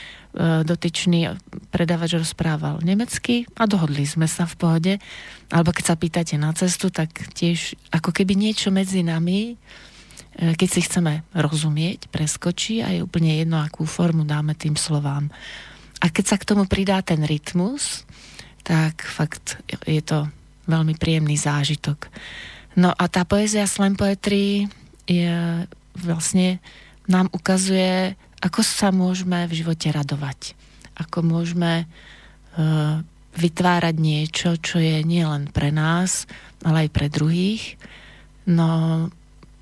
dotyčný 0.62 1.34
predávač 1.74 2.14
rozprával 2.14 2.78
nemecky 2.86 3.50
a 3.58 3.66
dohodli 3.66 4.06
sme 4.06 4.30
sa 4.30 4.46
v 4.46 4.54
pohode. 4.54 4.92
Alebo 5.50 5.74
keď 5.74 5.84
sa 5.94 5.98
pýtate 5.98 6.34
na 6.38 6.54
cestu, 6.54 6.94
tak 6.94 7.10
tiež 7.34 7.74
ako 7.90 8.14
keby 8.14 8.38
niečo 8.38 8.70
medzi 8.70 9.02
nami 9.02 9.58
keď 10.40 10.68
si 10.72 10.80
chceme 10.80 11.20
rozumieť, 11.36 12.08
preskočí 12.08 12.80
a 12.80 12.88
je 12.96 13.04
úplne 13.04 13.36
jedno, 13.36 13.60
akú 13.60 13.84
formu 13.84 14.24
dáme 14.24 14.56
tým 14.56 14.72
slovám. 14.72 15.28
A 16.00 16.08
keď 16.08 16.24
sa 16.24 16.36
k 16.40 16.48
tomu 16.48 16.64
pridá 16.64 17.04
ten 17.04 17.20
rytmus, 17.20 18.08
tak 18.64 19.04
fakt 19.04 19.60
je 19.84 20.00
to 20.00 20.32
veľmi 20.64 20.96
príjemný 20.96 21.36
zážitok. 21.36 22.08
No 22.80 22.94
a 22.96 23.04
tá 23.12 23.28
poézia 23.28 23.68
slam 23.68 24.00
poetry 24.00 24.64
je 25.04 25.34
vlastne 26.00 26.62
nám 27.10 27.28
ukazuje, 27.34 28.16
ako 28.40 28.60
sa 28.64 28.88
môžeme 28.94 29.44
v 29.44 29.60
živote 29.60 29.92
radovať. 29.92 30.56
Ako 30.96 31.20
môžeme 31.20 31.84
uh, 31.84 33.02
vytvárať 33.36 33.94
niečo, 33.98 34.56
čo 34.56 34.80
je 34.80 35.02
nielen 35.04 35.52
pre 35.52 35.74
nás, 35.74 36.24
ale 36.64 36.86
aj 36.86 36.90
pre 36.94 37.06
druhých. 37.12 37.76
No, 38.48 39.10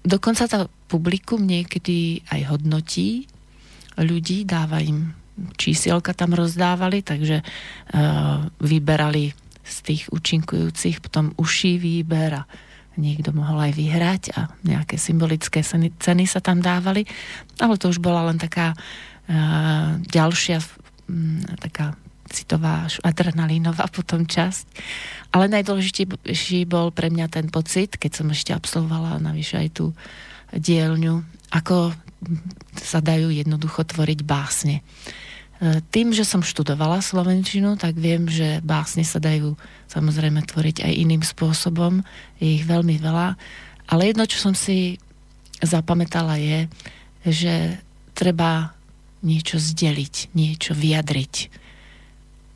dokonca 0.05 0.49
to 0.49 0.69
publikum 0.91 1.45
niekedy 1.45 2.23
aj 2.33 2.55
hodnotí. 2.55 3.29
Ľudí, 3.99 4.47
dáva 4.47 4.79
im 4.83 5.15
čísielka 5.55 6.15
tam 6.15 6.35
rozdávali, 6.35 7.03
takže 7.03 7.43
uh, 7.43 8.47
vyberali 8.59 9.35
z 9.63 9.77
tých 9.85 10.03
účinkujúcich 10.11 11.05
potom 11.05 11.37
uší 11.39 11.79
výber 11.79 12.43
a 12.43 12.49
niekto 12.99 13.31
mohol 13.31 13.71
aj 13.71 13.73
vyhrať 13.79 14.23
a 14.35 14.51
nejaké 14.67 14.99
symbolické 14.99 15.63
ceny, 15.63 15.95
ceny 16.03 16.25
sa 16.27 16.43
tam 16.43 16.59
dávali, 16.59 17.07
ale 17.63 17.79
to 17.79 17.95
už 17.95 18.03
bola 18.03 18.27
len 18.27 18.41
taká 18.41 18.75
uh, 18.75 19.95
ďalšia 20.11 20.59
um, 21.07 21.39
taká 21.63 21.95
citová, 22.29 22.87
adrenalínová 23.03 23.89
potom 23.97 24.25
časť. 24.25 24.65
Ale 25.35 25.51
najdôležitejší 25.53 26.65
bol 26.65 26.93
pre 26.93 27.13
mňa 27.13 27.27
ten 27.29 27.47
pocit, 27.49 27.97
keď 27.97 28.13
som 28.23 28.29
ešte 28.33 28.55
absolvovala 28.57 29.21
navyše 29.21 29.61
aj 29.61 29.69
tú 29.77 29.87
dielňu, 30.55 31.21
ako 31.53 31.93
sa 32.79 32.99
dajú 32.99 33.31
jednoducho 33.31 33.85
tvoriť 33.85 34.21
básne. 34.25 34.81
E, 34.81 35.83
tým, 35.91 36.11
že 36.15 36.27
som 36.27 36.43
študovala 36.43 37.03
slovenčinu, 37.03 37.79
tak 37.79 37.99
viem, 37.99 38.27
že 38.27 38.63
básne 38.63 39.03
sa 39.03 39.19
dajú 39.19 39.55
samozrejme 39.91 40.43
tvoriť 40.47 40.87
aj 40.87 40.93
iným 40.95 41.23
spôsobom. 41.23 42.03
Je 42.43 42.63
ich 42.63 42.65
veľmi 42.67 42.99
veľa. 42.99 43.39
Ale 43.89 44.03
jedno, 44.09 44.25
čo 44.29 44.39
som 44.39 44.55
si 44.55 44.99
zapamätala 45.59 46.39
je, 46.39 46.59
že 47.27 47.55
treba 48.15 48.75
niečo 49.23 49.59
zdeliť, 49.59 50.35
niečo 50.35 50.75
vyjadriť. 50.75 51.35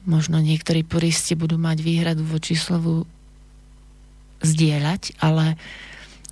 Možno 0.02 0.42
niektorí 0.42 0.82
puristi 0.82 1.38
budú 1.38 1.58
mať 1.58 1.78
výhradu 1.78 2.26
voči 2.26 2.58
slovu 2.58 3.06
zdieľať, 4.42 5.22
ale 5.22 5.54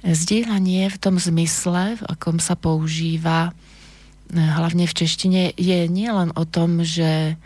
zdieľanie 0.02 0.90
v 0.90 0.98
tom 0.98 1.20
zmysle, 1.20 2.00
v 2.00 2.02
akom 2.08 2.42
sa 2.42 2.58
používa, 2.58 3.54
hlavne 4.34 4.86
v 4.86 4.96
češtine, 4.96 5.42
je 5.54 5.86
nielen 5.86 6.34
o 6.34 6.44
tom, 6.46 6.82
že 6.82 7.38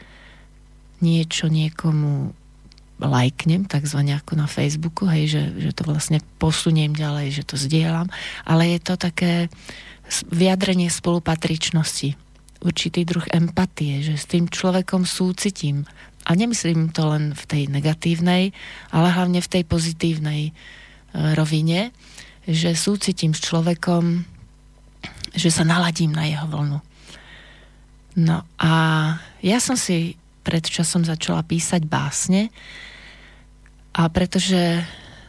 niečo 1.05 1.53
niekomu 1.53 2.33
lajknem, 3.05 3.69
takzvané 3.69 4.17
ako 4.17 4.39
na 4.39 4.49
Facebooku, 4.49 5.05
hej, 5.11 5.29
že, 5.29 5.43
že 5.61 5.71
to 5.77 5.85
vlastne 5.85 6.23
posuniem 6.41 6.97
ďalej, 6.97 7.43
že 7.43 7.45
to 7.45 7.57
zdieľam, 7.61 8.09
ale 8.49 8.77
je 8.77 8.81
to 8.81 8.95
také 8.97 9.33
vyjadrenie 10.31 10.89
spolupatričnosti, 10.89 12.17
určitý 12.65 13.05
druh 13.05 13.25
empatie, 13.29 14.01
že 14.01 14.17
s 14.17 14.25
tým 14.25 14.49
človekom 14.49 15.05
súcitím. 15.05 15.85
A 16.25 16.31
nemyslím 16.33 16.89
to 16.89 17.13
len 17.13 17.37
v 17.37 17.45
tej 17.45 17.63
negatívnej, 17.69 18.57
ale 18.89 19.09
hlavne 19.13 19.45
v 19.45 19.53
tej 19.53 19.63
pozitívnej 19.69 20.43
e, 20.49 20.53
rovine, 21.37 21.93
že 22.49 22.73
súcitím 22.77 23.37
s 23.37 23.45
človekom, 23.45 24.25
že 25.37 25.51
sa 25.53 25.69
naladím 25.69 26.17
na 26.17 26.25
jeho 26.25 26.49
vlnu. 26.49 26.79
No 28.15 28.47
a 28.57 28.73
ja 29.43 29.59
som 29.59 29.75
si 29.75 30.17
pred 30.45 30.63
časom 30.65 31.03
začala 31.03 31.43
písať 31.43 31.83
básne 31.89 32.53
a 33.97 34.07
pretože 34.13 34.85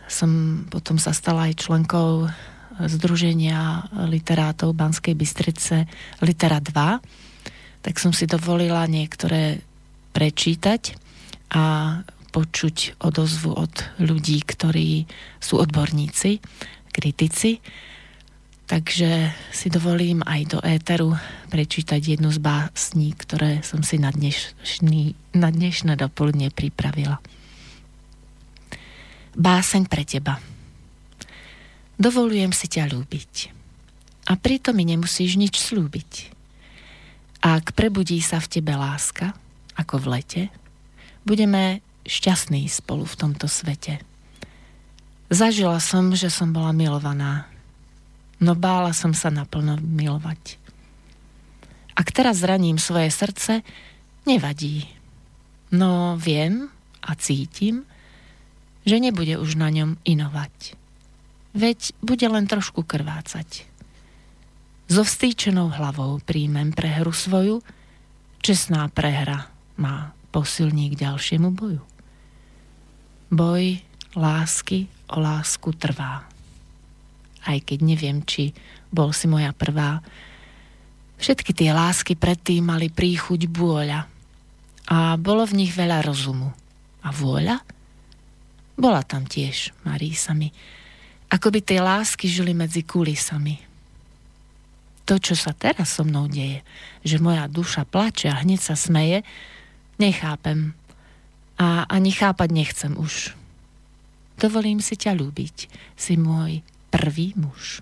som 0.05 0.63
potom 0.69 1.01
sa 1.01 1.15
stala 1.15 1.49
aj 1.49 1.65
členkou 1.65 2.29
Združenia 2.75 3.87
literátov 4.11 4.75
Banskej 4.75 5.15
Bystrice 5.15 5.87
Litera 6.19 6.59
2, 6.59 6.99
tak 7.79 7.95
som 7.95 8.11
si 8.11 8.27
dovolila 8.27 8.83
niektoré 8.85 9.63
prečítať 10.15 10.95
a 11.51 11.99
počuť 12.31 13.03
odozvu 13.03 13.51
od 13.51 13.75
ľudí, 13.99 14.39
ktorí 14.47 15.03
sú 15.43 15.59
odborníci, 15.59 16.39
kritici 16.95 17.59
Takže 18.65 19.29
si 19.53 19.69
dovolím 19.69 20.25
aj 20.25 20.41
do 20.49 20.59
éteru 20.65 21.13
prečítať 21.53 22.01
jednu 22.01 22.33
z 22.33 22.41
básní, 22.41 23.13
ktoré 23.13 23.61
som 23.61 23.85
si 23.85 24.01
na, 24.01 24.09
dnešný, 24.09 25.13
na 25.37 25.53
dnešné 25.53 25.93
dopoludne 25.93 26.49
pripravila. 26.49 27.21
Báseň 29.37 29.85
pre 29.85 30.01
teba. 30.01 30.41
Dovolujem 32.01 32.49
si 32.57 32.65
ťa 32.65 32.89
ľúbiť. 32.89 33.33
A 34.25 34.33
pritom 34.33 34.73
mi 34.73 34.89
nemusíš 34.89 35.37
nič 35.37 35.61
slúbiť. 35.61 36.33
Ak 37.45 37.77
prebudí 37.77 38.17
sa 38.17 38.41
v 38.41 38.49
tebe 38.49 38.73
láska, 38.73 39.37
ako 39.75 40.01
v 40.01 40.05
lete, 40.19 40.43
budeme 41.27 41.83
šťastní 42.05 42.69
spolu 42.69 43.03
v 43.03 43.15
tomto 43.17 43.49
svete. 43.49 43.99
Zažila 45.33 45.81
som, 45.81 46.13
že 46.13 46.29
som 46.29 46.53
bola 46.53 46.69
milovaná, 46.69 47.49
no 48.37 48.53
bála 48.53 48.93
som 48.93 49.11
sa 49.11 49.33
naplno 49.33 49.81
milovať. 49.81 50.61
Ak 51.97 52.13
teraz 52.13 52.43
zraním 52.45 52.77
svoje 52.77 53.09
srdce, 53.09 53.65
nevadí. 54.29 54.85
No 55.73 56.13
viem 56.19 56.69
a 57.01 57.17
cítim, 57.17 57.89
že 58.85 59.01
nebude 59.01 59.41
už 59.41 59.57
na 59.57 59.73
ňom 59.73 59.97
inovať. 60.05 60.77
Veď 61.57 61.95
bude 62.05 62.27
len 62.29 62.45
trošku 62.45 62.85
krvácať. 62.85 63.65
So 64.85 65.01
vstýčenou 65.01 65.73
hlavou 65.73 66.21
príjmem 66.21 66.69
prehru 66.69 67.09
svoju, 67.09 67.65
čestná 68.45 68.85
prehra 68.93 69.54
má 69.79 70.15
posilní 70.31 70.91
k 70.93 71.07
ďalšiemu 71.07 71.51
boju. 71.51 71.83
Boj 73.31 73.79
lásky 74.15 74.87
o 75.11 75.19
lásku 75.19 75.71
trvá 75.75 76.35
aj 77.45 77.57
keď 77.61 77.79
neviem, 77.85 78.25
či 78.25 78.51
bol 78.89 79.13
si 79.13 79.29
moja 79.29 79.53
prvá. 79.53 80.01
Všetky 81.21 81.53
tie 81.53 81.71
lásky 81.71 82.17
predtým 82.17 82.65
mali 82.65 82.89
príchuť 82.89 83.47
bôľa. 83.47 84.09
A 84.89 85.17
bolo 85.17 85.45
v 85.45 85.65
nich 85.65 85.71
veľa 85.73 86.05
rozumu. 86.05 86.51
A 87.05 87.09
vôľa? 87.13 87.61
Bola 88.75 89.01
tam 89.05 89.23
tiež, 89.29 89.71
Marísami. 89.85 90.51
Ako 91.31 91.53
by 91.53 91.59
tie 91.63 91.79
lásky 91.79 92.27
žili 92.27 92.51
medzi 92.51 92.83
kulisami. 92.83 93.61
To, 95.05 95.21
čo 95.21 95.37
sa 95.37 95.53
teraz 95.53 95.93
so 95.95 96.01
mnou 96.01 96.25
deje, 96.25 96.65
že 97.05 97.21
moja 97.21 97.45
duša 97.45 97.85
plače 97.85 98.25
a 98.33 98.41
hneď 98.41 98.57
sa 98.57 98.73
smeje, 98.73 99.21
nechápem. 99.99 100.73
A 101.57 101.87
ani 101.87 102.11
chápať 102.11 102.51
nechcem 102.51 102.93
už. 102.99 103.31
Dovolím 104.35 104.83
si 104.83 104.99
ťa 104.99 105.15
ľúbiť. 105.15 105.71
Si 105.95 106.19
môj 106.19 106.59
prvý 106.91 107.31
muž. 107.39 107.79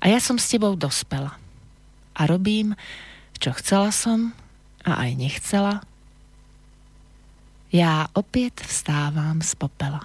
A 0.00 0.12
ja 0.12 0.20
som 0.20 0.36
s 0.36 0.52
tebou 0.52 0.76
dospela. 0.76 1.40
A 2.14 2.28
robím, 2.28 2.76
čo 3.40 3.56
chcela 3.56 3.88
som 3.88 4.36
a 4.84 5.00
aj 5.00 5.10
nechcela. 5.16 5.80
Já 7.72 8.06
opět 8.12 8.60
vstávám 8.60 9.42
z 9.42 9.54
popela. 9.54 10.00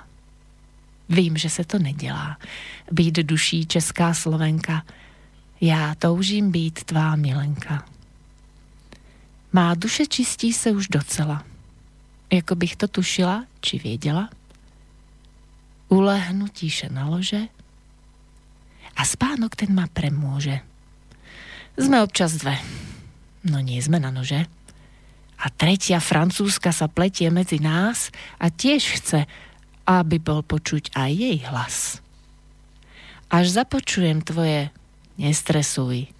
Vím, 1.09 1.37
že 1.37 1.49
se 1.49 1.63
to 1.63 1.79
nedělá. 1.79 2.37
Být 2.91 3.15
duší 3.15 3.65
česká 3.65 4.13
slovenka. 4.13 4.85
Já 5.61 5.95
toužím 5.95 6.51
být 6.51 6.83
tvá 6.83 7.15
milenka. 7.15 7.85
Má 9.53 9.73
duše 9.75 10.05
čistí 10.05 10.53
se 10.53 10.71
už 10.71 10.87
docela. 10.87 11.43
Jako 12.31 12.55
bych 12.55 12.75
to 12.75 12.87
tušila, 12.87 13.45
či 13.61 13.79
věděla. 13.79 14.29
Ulehnu 15.89 16.47
tíše 16.47 16.89
na 16.89 17.07
lože 17.07 17.49
a 18.99 19.01
spánok 19.07 19.55
ten 19.55 19.71
ma 19.73 19.87
premôže. 19.87 20.59
Sme 21.79 22.03
občas 22.03 22.35
dve. 22.35 22.59
No 23.47 23.63
nie 23.63 23.79
sme 23.79 23.97
na 23.97 24.11
nože. 24.11 24.45
A 25.39 25.47
tretia 25.47 26.03
francúzska 26.03 26.75
sa 26.75 26.91
pletie 26.91 27.31
medzi 27.31 27.63
nás 27.63 28.11
a 28.37 28.51
tiež 28.51 28.99
chce, 28.99 29.23
aby 29.87 30.19
bol 30.19 30.43
počuť 30.43 30.91
aj 30.93 31.11
jej 31.15 31.37
hlas. 31.47 32.03
Až 33.31 33.55
započujem 33.55 34.19
tvoje 34.19 34.67
nestresuj, 35.15 36.11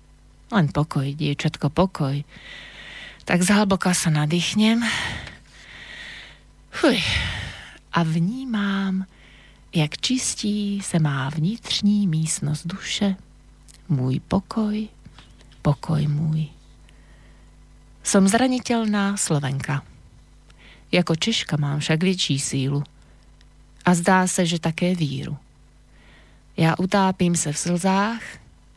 len 0.50 0.68
pokoj, 0.72 1.06
dievčatko, 1.14 1.68
pokoj. 1.68 2.24
Tak 3.30 3.46
zhlboka 3.46 3.94
sa 3.94 4.10
nadýchnem 4.10 4.82
Fuj. 6.74 6.98
a 7.94 8.02
vnímám, 8.02 9.06
jak 9.70 10.02
čistí 10.02 10.82
se 10.82 10.98
má 10.98 11.30
vnitřní 11.30 12.10
místnost 12.10 12.66
duše, 12.66 13.16
můj 13.90 14.20
pokoj, 14.26 14.90
pokoj 15.62 16.08
můj. 16.10 16.50
Som 18.02 18.26
zraniteľná 18.26 19.14
Slovenka. 19.14 19.86
Jako 20.90 21.14
Češka 21.16 21.54
mám 21.62 21.86
však 21.86 22.02
větší 22.02 22.40
sílu. 22.40 22.82
A 23.86 23.94
zdá 23.94 24.26
se, 24.26 24.46
že 24.46 24.58
také 24.60 24.98
víru. 24.98 25.38
Já 26.58 26.74
utápím 26.82 27.38
se 27.38 27.54
v 27.54 27.58
slzách 27.58 28.22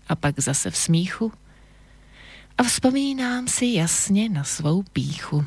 a 0.09 0.13
pak 0.13 0.41
zase 0.41 0.71
v 0.71 0.77
smíchu. 0.77 1.33
A 2.59 2.63
vzpomínám 2.63 3.49
si 3.49 3.67
jasně 3.67 4.29
na 4.29 4.45
svou 4.45 4.83
píchu. 4.83 5.45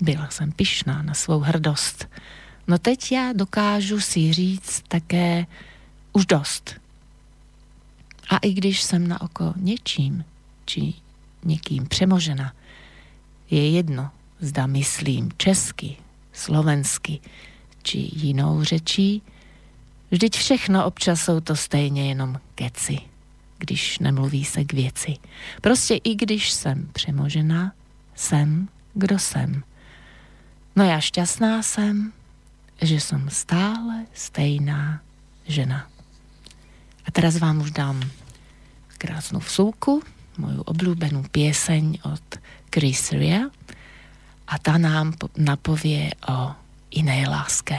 Byla 0.00 0.30
jsem 0.30 0.52
pyšná 0.52 1.02
na 1.02 1.14
svou 1.14 1.38
hrdost. 1.38 2.08
No 2.66 2.78
teď 2.78 3.12
já 3.12 3.32
dokážu 3.32 4.00
si 4.00 4.32
říct 4.32 4.82
také 4.88 5.46
už 6.12 6.26
dost. 6.26 6.80
A 8.30 8.36
i 8.36 8.52
když 8.52 8.82
jsem 8.82 9.08
na 9.08 9.20
oko 9.20 9.52
něčím 9.56 10.24
či 10.64 10.94
někým 11.44 11.86
přemožena, 11.86 12.52
je 13.50 13.70
jedno, 13.70 14.10
zda 14.40 14.66
myslím 14.66 15.30
česky, 15.36 15.96
slovensky 16.32 17.20
či 17.82 18.10
jinou 18.12 18.64
řečí, 18.64 19.22
vždyť 20.10 20.36
všechno 20.36 20.84
občas 20.84 21.20
jsou 21.20 21.40
to 21.40 21.56
stejně 21.56 22.08
jenom 22.08 22.40
keci, 22.54 22.98
když 23.60 23.98
nemluví 23.98 24.44
se 24.44 24.64
k 24.64 24.72
věci. 24.72 25.16
Prostě 25.60 25.94
i 25.94 26.14
když 26.14 26.50
jsem 26.50 26.88
přemožena, 26.92 27.72
jsem, 28.14 28.68
kdo 28.94 29.18
jsem. 29.18 29.62
No 30.76 30.84
já 30.84 31.00
šťastná 31.00 31.62
jsem, 31.62 32.12
že 32.80 33.00
som 33.00 33.28
stále 33.28 34.08
stejná 34.16 35.04
žena. 35.44 35.84
A 37.04 37.08
teraz 37.12 37.36
vám 37.36 37.60
už 37.60 37.70
dám 37.76 38.00
krásnu 39.00 39.40
vsúku, 39.40 40.00
moju 40.40 40.64
obľúbenú 40.64 41.24
pieseň 41.32 42.04
od 42.04 42.24
Chris 42.68 43.12
Ria 43.12 43.48
a 44.48 44.54
tá 44.56 44.76
nám 44.80 45.16
napovie 45.36 46.12
o 46.28 46.56
inej 46.92 47.28
láske. 47.28 47.76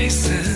Každý 0.00 0.49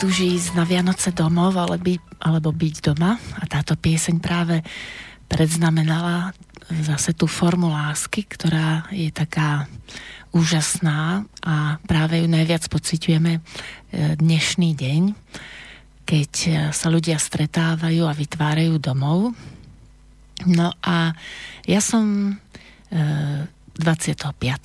tuží 0.00 0.40
ísť 0.40 0.56
na 0.56 0.64
Vianoce 0.64 1.12
domov 1.12 1.60
ale 1.60 1.76
by, 1.76 2.00
alebo 2.24 2.56
byť 2.56 2.74
doma 2.80 3.20
a 3.36 3.44
táto 3.44 3.76
pieseň 3.76 4.16
práve 4.16 4.64
predznamenala 5.28 6.32
zase 6.80 7.12
tú 7.12 7.28
formu 7.28 7.68
lásky, 7.68 8.24
ktorá 8.24 8.88
je 8.88 9.12
taká 9.12 9.68
úžasná 10.32 11.28
a 11.44 11.76
práve 11.84 12.24
ju 12.24 12.26
najviac 12.32 12.64
pociťujeme 12.72 13.32
e, 13.36 13.40
dnešný 14.16 14.72
deň, 14.72 15.12
keď 16.08 16.32
e, 16.48 16.72
sa 16.72 16.88
ľudia 16.88 17.20
stretávajú 17.20 18.08
a 18.08 18.16
vytvárajú 18.16 18.80
domov. 18.80 19.36
No 20.48 20.72
a 20.80 21.12
ja 21.68 21.80
som 21.84 22.40
25.12. 22.88 24.64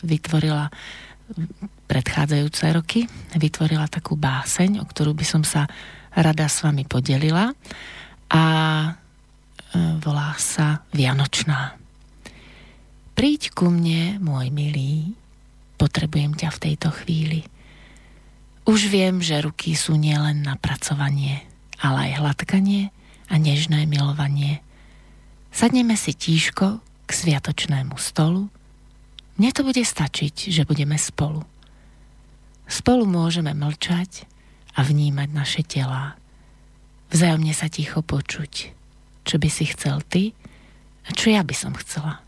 vytvorila 0.00 0.72
predchádzajúce 1.84 2.64
roky, 2.74 3.06
vytvorila 3.36 3.86
takú 3.88 4.16
báseň, 4.16 4.80
o 4.80 4.84
ktorú 4.88 5.12
by 5.12 5.26
som 5.26 5.42
sa 5.44 5.68
rada 6.14 6.46
s 6.48 6.62
vami 6.64 6.86
podelila 6.86 7.52
a 8.30 8.44
volá 10.00 10.30
sa 10.38 10.86
Vianočná. 10.94 11.76
Príď 13.14 13.54
ku 13.54 13.70
mne, 13.70 14.18
môj 14.18 14.50
milý, 14.50 15.14
potrebujem 15.78 16.34
ťa 16.34 16.50
v 16.54 16.62
tejto 16.62 16.88
chvíli. 17.02 17.46
Už 18.64 18.88
viem, 18.88 19.20
že 19.20 19.44
ruky 19.44 19.76
sú 19.76 19.94
nielen 19.94 20.42
na 20.42 20.56
pracovanie, 20.56 21.44
ale 21.78 22.10
aj 22.10 22.18
hladkanie 22.22 22.90
a 23.28 23.34
nežné 23.36 23.84
milovanie. 23.84 24.64
Sadneme 25.54 25.94
si 25.94 26.16
tížko 26.16 26.82
k 27.04 27.10
sviatočnému 27.10 27.94
stolu. 28.00 28.48
Mne 29.38 29.50
to 29.52 29.62
bude 29.66 29.82
stačiť, 29.82 30.50
že 30.50 30.66
budeme 30.66 30.98
spolu. 30.98 31.44
Spolu 32.64 33.04
môžeme 33.04 33.52
mlčať 33.52 34.24
a 34.74 34.82
vnímať 34.82 35.28
naše 35.30 35.62
telá. 35.62 36.16
Vzájomne 37.12 37.54
sa 37.54 37.70
ticho 37.70 38.02
počuť, 38.02 38.74
čo 39.22 39.36
by 39.38 39.48
si 39.52 39.70
chcel 39.70 40.02
ty 40.08 40.34
a 41.06 41.12
čo 41.12 41.30
ja 41.30 41.44
by 41.44 41.54
som 41.54 41.76
chcela. 41.76 42.24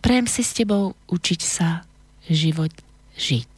Prajem 0.00 0.26
si 0.26 0.42
s 0.42 0.56
tebou 0.56 0.96
učiť 1.12 1.40
sa 1.40 1.84
život 2.28 2.72
žiť. 3.16 3.56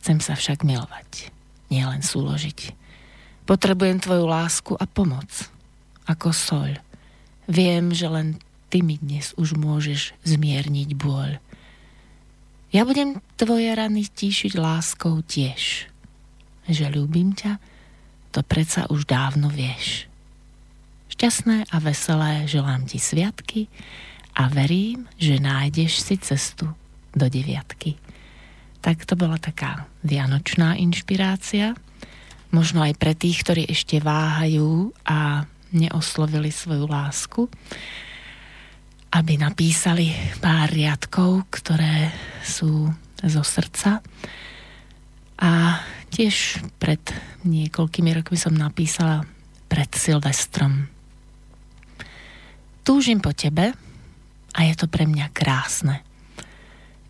Chcem 0.00 0.18
sa 0.20 0.36
však 0.36 0.64
milovať, 0.64 1.32
nielen 1.72 2.04
súložiť. 2.04 2.76
Potrebujem 3.44 4.00
tvoju 4.00 4.24
lásku 4.24 4.72
a 4.76 4.84
pomoc, 4.88 5.28
ako 6.08 6.32
soľ. 6.32 6.80
Viem, 7.44 7.92
že 7.92 8.08
len 8.08 8.40
ty 8.72 8.80
mi 8.80 8.96
dnes 8.96 9.36
už 9.36 9.56
môžeš 9.56 10.16
zmierniť 10.24 10.96
bôľ. 10.96 11.36
Ja 12.74 12.82
budem 12.82 13.22
tvoje 13.38 13.70
rany 13.70 14.02
tíšiť 14.02 14.58
láskou 14.58 15.22
tiež. 15.22 15.86
Že 16.66 16.90
ľúbim 16.90 17.30
ťa, 17.30 17.62
to 18.34 18.42
predsa 18.42 18.90
už 18.90 19.06
dávno 19.06 19.46
vieš. 19.46 20.10
Šťastné 21.14 21.70
a 21.70 21.76
veselé 21.78 22.50
želám 22.50 22.90
ti 22.90 22.98
sviatky, 22.98 23.70
a 24.34 24.50
verím, 24.50 25.06
že 25.14 25.38
nájdeš 25.38 26.02
si 26.02 26.18
cestu 26.18 26.66
do 27.14 27.26
deviatky. 27.30 27.94
Tak 28.82 29.06
to 29.06 29.14
bola 29.14 29.38
taká 29.38 29.86
vianočná 30.02 30.74
inšpirácia, 30.76 31.78
možno 32.50 32.82
aj 32.82 32.98
pre 32.98 33.14
tých, 33.14 33.46
ktorí 33.46 33.62
ešte 33.70 34.02
váhajú 34.02 34.90
a 35.06 35.46
neoslovili 35.70 36.50
svoju 36.50 36.84
lásku, 36.90 37.46
aby 39.14 39.38
napísali 39.38 40.10
pár 40.42 40.74
riadkov, 40.74 41.46
ktoré 41.54 42.10
sú 42.42 42.90
zo 43.22 43.42
srdca. 43.46 44.02
A 45.38 45.78
tiež 46.10 46.58
pred 46.82 46.98
niekoľkými 47.46 48.10
rokmi 48.10 48.34
som 48.34 48.58
napísala 48.58 49.22
pred 49.70 49.86
Silvestrom. 49.94 50.90
Túžim 52.82 53.22
po 53.22 53.30
tebe, 53.30 53.72
a 54.54 54.60
je 54.66 54.74
to 54.78 54.86
pre 54.86 55.06
mňa 55.06 55.34
krásne. 55.34 56.02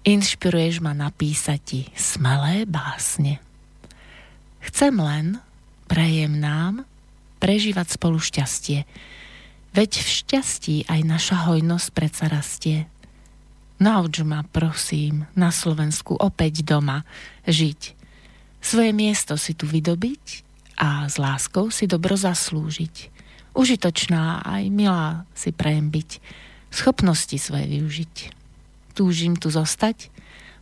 Inšpiruješ 0.04 0.84
ma 0.84 0.92
napísať 0.92 1.58
ti 1.60 1.80
smelé 1.96 2.68
básne. 2.68 3.40
Chcem 4.64 4.96
len, 4.96 5.40
prejem 5.88 6.40
nám, 6.40 6.88
prežívať 7.40 7.96
spolu 7.96 8.16
šťastie. 8.16 8.88
Veď 9.74 10.06
v 10.06 10.08
šťastí 10.22 10.76
aj 10.86 11.00
naša 11.02 11.50
hojnosť 11.50 11.88
predsa 11.90 12.30
rastie. 12.30 12.86
Nauč 13.82 14.22
ma, 14.22 14.46
prosím, 14.46 15.26
na 15.34 15.50
Slovensku 15.50 16.14
opäť 16.14 16.62
doma 16.62 17.02
žiť. 17.50 17.98
Svoje 18.62 18.94
miesto 18.94 19.34
si 19.34 19.50
tu 19.58 19.66
vydobiť 19.66 20.46
a 20.78 21.10
s 21.10 21.18
láskou 21.18 21.74
si 21.74 21.90
dobro 21.90 22.14
zaslúžiť. 22.14 23.10
Užitočná 23.58 24.46
aj 24.46 24.62
milá 24.70 25.26
si 25.34 25.50
prejem 25.50 25.90
byť 25.90 26.10
schopnosti 26.70 27.34
svoje 27.34 27.66
využiť. 27.66 28.14
Túžim 28.94 29.34
tu 29.34 29.50
zostať, 29.50 30.06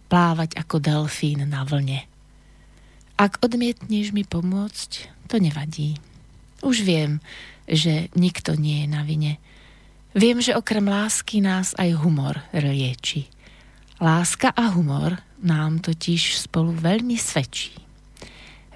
plávať 0.08 0.56
ako 0.56 0.80
delfín 0.80 1.44
na 1.52 1.68
vlne. 1.68 2.08
Ak 3.20 3.44
odmietneš 3.44 4.16
mi 4.16 4.24
pomôcť, 4.24 4.90
to 5.28 5.36
nevadí. 5.36 6.00
Už 6.64 6.80
viem, 6.80 7.20
že 7.72 8.12
nikto 8.12 8.52
nie 8.52 8.84
je 8.84 8.88
na 8.92 9.00
vine. 9.00 9.40
Viem, 10.12 10.44
že 10.44 10.52
okrem 10.52 10.84
lásky 10.84 11.40
nás 11.40 11.72
aj 11.80 11.96
humor 12.04 12.44
lieči. 12.52 13.32
Láska 13.96 14.52
a 14.52 14.68
humor 14.76 15.16
nám 15.40 15.80
totiž 15.80 16.36
spolu 16.36 16.76
veľmi 16.76 17.16
svedčí. 17.16 17.72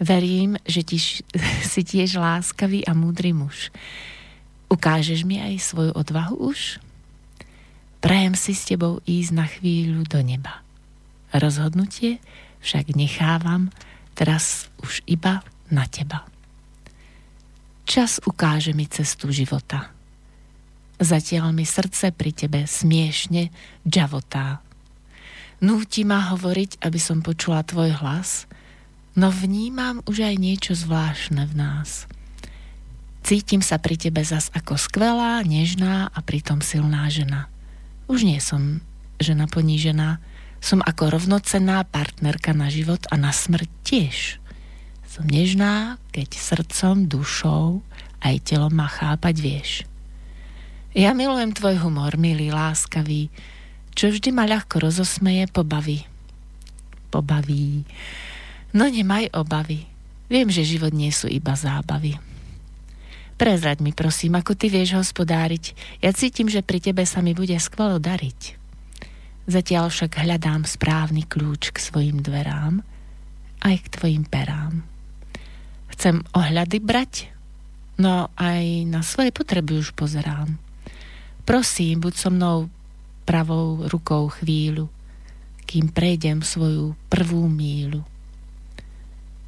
Verím, 0.01 0.57
že 0.65 0.81
tiž, 0.81 1.21
si 1.73 1.81
tiež 1.85 2.17
láskavý 2.17 2.89
a 2.89 2.97
múdry 2.97 3.37
muž. 3.37 3.69
Ukážeš 4.73 5.29
mi 5.29 5.39
aj 5.39 5.61
svoju 5.61 5.93
odvahu 5.93 6.51
už? 6.51 6.81
Prajem 8.01 8.35
si 8.35 8.57
s 8.57 8.67
tebou 8.67 9.05
ísť 9.05 9.31
na 9.37 9.47
chvíľu 9.47 10.09
do 10.09 10.21
neba. 10.25 10.65
Rozhodnutie 11.37 12.19
však 12.65 12.97
nechávam 12.97 13.69
teraz 14.17 14.73
už 14.81 15.05
iba 15.05 15.45
na 15.69 15.85
teba. 15.91 16.25
Čas 17.87 18.19
ukáže 18.27 18.75
mi 18.75 18.91
cestu 18.91 19.31
života. 19.31 19.95
Zatiaľ 20.99 21.55
mi 21.55 21.63
srdce 21.63 22.11
pri 22.11 22.35
tebe 22.35 22.67
smiešne 22.67 23.55
džavotá. 23.87 24.59
Núti 25.63 26.03
ma 26.03 26.35
hovoriť, 26.35 26.83
aby 26.83 26.99
som 26.99 27.23
počula 27.23 27.63
tvoj 27.63 27.95
hlas, 28.03 28.51
no 29.15 29.31
vnímam 29.31 30.03
už 30.03 30.27
aj 30.27 30.35
niečo 30.35 30.73
zvláštne 30.75 31.47
v 31.47 31.55
nás. 31.55 32.11
Cítim 33.23 33.63
sa 33.63 33.79
pri 33.79 33.95
tebe 33.95 34.19
zas 34.27 34.51
ako 34.51 34.75
skvelá, 34.75 35.47
nežná 35.47 36.11
a 36.11 36.19
pritom 36.27 36.67
silná 36.67 37.07
žena. 37.07 37.47
Už 38.11 38.27
nie 38.27 38.43
som 38.43 38.83
žena 39.23 39.47
ponížená, 39.47 40.19
som 40.59 40.83
ako 40.83 41.23
rovnocenná 41.23 41.87
partnerka 41.87 42.51
na 42.51 42.67
život 42.67 43.07
a 43.11 43.17
na 43.17 43.31
smrť 43.31 43.71
tiež. 43.87 44.43
Som 45.17 45.33
nežná, 45.33 45.97
keď 46.13 46.29
srdcom, 46.37 47.09
dušou 47.09 47.81
aj 48.21 48.37
telom 48.45 48.77
má 48.77 48.85
chápať 48.85 49.35
vieš. 49.41 49.71
Ja 50.93 51.17
milujem 51.17 51.57
tvoj 51.57 51.81
humor, 51.81 52.21
milý, 52.21 52.53
láskavý, 52.53 53.33
čo 53.97 54.13
vždy 54.13 54.29
ma 54.29 54.45
ľahko 54.45 54.77
rozosmeje, 54.77 55.49
pobaví. 55.49 56.05
Pobaví. 57.09 57.89
No 58.77 58.93
nemaj 58.93 59.33
obavy. 59.33 59.89
Viem, 60.29 60.53
že 60.53 60.69
život 60.69 60.93
nie 60.93 61.09
sú 61.09 61.33
iba 61.33 61.57
zábavy. 61.57 62.21
Prezrať 63.41 63.81
mi 63.81 63.97
prosím, 63.97 64.37
ako 64.37 64.53
ty 64.53 64.69
vieš 64.69 65.01
hospodáriť. 65.01 65.73
Ja 66.05 66.13
cítim, 66.13 66.53
že 66.53 66.61
pri 66.61 66.77
tebe 66.85 67.09
sa 67.09 67.25
mi 67.25 67.33
bude 67.33 67.57
skvelo 67.57 67.97
dariť. 67.97 68.53
Zatiaľ 69.49 69.89
však 69.89 70.13
hľadám 70.13 70.69
správny 70.69 71.25
kľúč 71.25 71.73
k 71.73 71.81
svojim 71.81 72.21
dverám, 72.21 72.85
aj 73.65 73.77
k 73.81 73.87
tvojim 73.97 74.29
perám. 74.29 74.96
Chcem 75.97 76.21
ohľady 76.37 76.79
brať, 76.85 77.33
no 77.97 78.29
aj 78.37 78.85
na 78.85 79.01
svoje 79.01 79.33
potreby 79.33 79.81
už 79.81 79.97
pozerám. 79.97 80.61
Prosím, 81.49 82.05
buď 82.05 82.15
so 82.15 82.29
mnou 82.29 82.69
pravou 83.25 83.89
rukou 83.89 84.29
chvíľu, 84.29 84.93
kým 85.65 85.91
prejdem 85.91 86.45
svoju 86.45 86.95
prvú 87.09 87.49
mílu. 87.49 88.05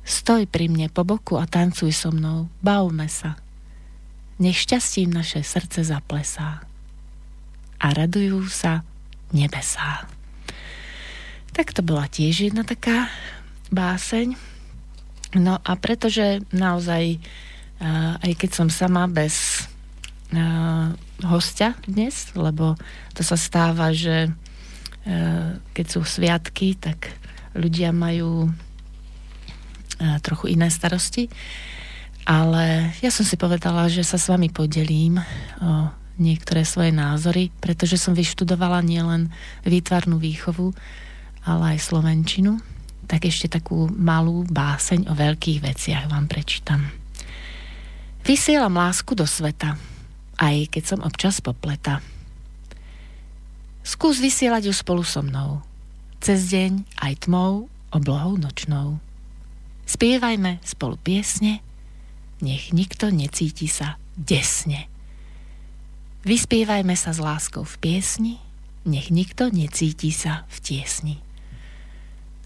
Stoj 0.08 0.48
pri 0.48 0.72
mne 0.72 0.88
po 0.88 1.04
boku 1.04 1.36
a 1.36 1.44
tancuj 1.44 1.92
so 1.92 2.08
mnou, 2.08 2.48
bavme 2.64 3.06
sa– 3.06 3.36
nech 4.38 4.62
šťastím 4.62 5.10
naše 5.10 5.42
srdce 5.42 5.82
zaplesá 5.82 6.62
a 7.78 7.86
radujú 7.90 8.46
sa 8.46 8.86
nebesá. 9.34 10.06
Tak 11.52 11.74
to 11.74 11.82
bola 11.82 12.06
tiež 12.06 12.50
jedna 12.50 12.62
taká 12.62 13.10
báseň. 13.74 14.38
No 15.36 15.60
a 15.60 15.72
pretože 15.76 16.40
naozaj, 16.54 17.20
aj 18.24 18.32
keď 18.32 18.50
som 18.52 18.68
sama 18.72 19.04
bez 19.10 19.66
hostia 21.24 21.76
dnes, 21.84 22.32
lebo 22.32 22.76
to 23.12 23.20
sa 23.20 23.36
stáva, 23.36 23.92
že 23.92 24.32
keď 25.72 25.86
sú 25.88 26.04
sviatky, 26.04 26.76
tak 26.80 27.12
ľudia 27.56 27.92
majú 27.92 28.48
trochu 30.22 30.54
iné 30.54 30.70
starosti, 30.70 31.26
ale 32.28 32.92
ja 33.00 33.08
som 33.08 33.24
si 33.24 33.40
povedala, 33.40 33.88
že 33.88 34.04
sa 34.04 34.20
s 34.20 34.28
vami 34.28 34.52
podelím 34.52 35.16
o 35.64 35.90
niektoré 36.20 36.66
svoje 36.66 36.92
názory, 36.92 37.48
pretože 37.62 37.96
som 37.96 38.12
vyštudovala 38.12 38.84
nielen 38.84 39.32
výtvarnú 39.64 40.20
výchovu, 40.20 40.76
ale 41.46 41.78
aj 41.78 41.88
slovenčinu. 41.88 42.60
Tak 43.08 43.24
ešte 43.24 43.48
takú 43.48 43.88
malú 43.88 44.44
báseň 44.44 45.08
o 45.08 45.16
veľkých 45.16 45.64
veciach 45.64 46.12
vám 46.12 46.28
prečítam. 46.28 46.92
Vysielam 48.20 48.76
lásku 48.76 49.16
do 49.16 49.24
sveta, 49.24 49.80
aj 50.36 50.68
keď 50.68 50.82
som 50.84 51.00
občas 51.00 51.40
popleta. 51.40 52.04
Skús 53.80 54.20
vysielať 54.20 54.68
ju 54.68 54.74
spolu 54.76 55.00
so 55.00 55.24
mnou. 55.24 55.64
Cez 56.20 56.52
deň 56.52 56.84
aj 57.00 57.24
tmou, 57.24 57.72
oblohou 57.88 58.36
nočnou. 58.36 59.00
Spievajme 59.88 60.60
spolu 60.60 61.00
piesne, 61.00 61.64
nech 62.44 62.76
nikto 62.76 63.08
necíti 63.08 63.64
sa 63.64 63.96
desne. 64.12 64.92
Vyspievajme 66.28 66.92
sa 66.92 67.16
s 67.16 67.24
láskou 67.24 67.64
v 67.64 67.74
piesni, 67.80 68.36
nech 68.84 69.08
nikto 69.08 69.48
necíti 69.48 70.12
sa 70.12 70.44
v 70.52 70.56
tiesni. 70.60 71.16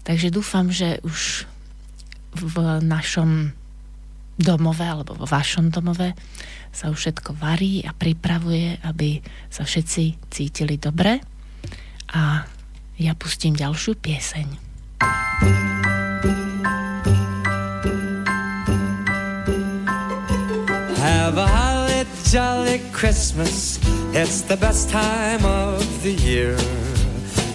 Takže 0.03 0.27
dúfam, 0.31 0.67
že 0.67 0.99
už 1.07 1.47
v 2.35 2.55
našom 2.83 3.55
domove 4.35 4.83
alebo 4.83 5.13
vo 5.13 5.29
vašom 5.29 5.69
domove 5.69 6.17
sa 6.73 6.89
už 6.89 6.97
všetko 6.97 7.37
varí 7.37 7.85
a 7.85 7.93
pripravuje, 7.93 8.81
aby 8.81 9.21
sa 9.47 9.63
všetci 9.63 10.29
cítili 10.33 10.81
dobre. 10.81 11.21
A 12.13 12.45
ja 12.97 13.13
pustím 13.13 13.53
ďalšiu 13.53 13.93
pieseň. 14.01 14.47
Have 21.03 21.37
a 21.37 21.47
holly 21.47 21.83
jolly 22.33 22.81
Christmas. 22.91 23.77
It's 24.13 24.41
the 24.41 24.57
best 24.57 24.89
time 24.89 25.45
of 25.45 25.85
the 26.01 26.13
year. 26.13 26.57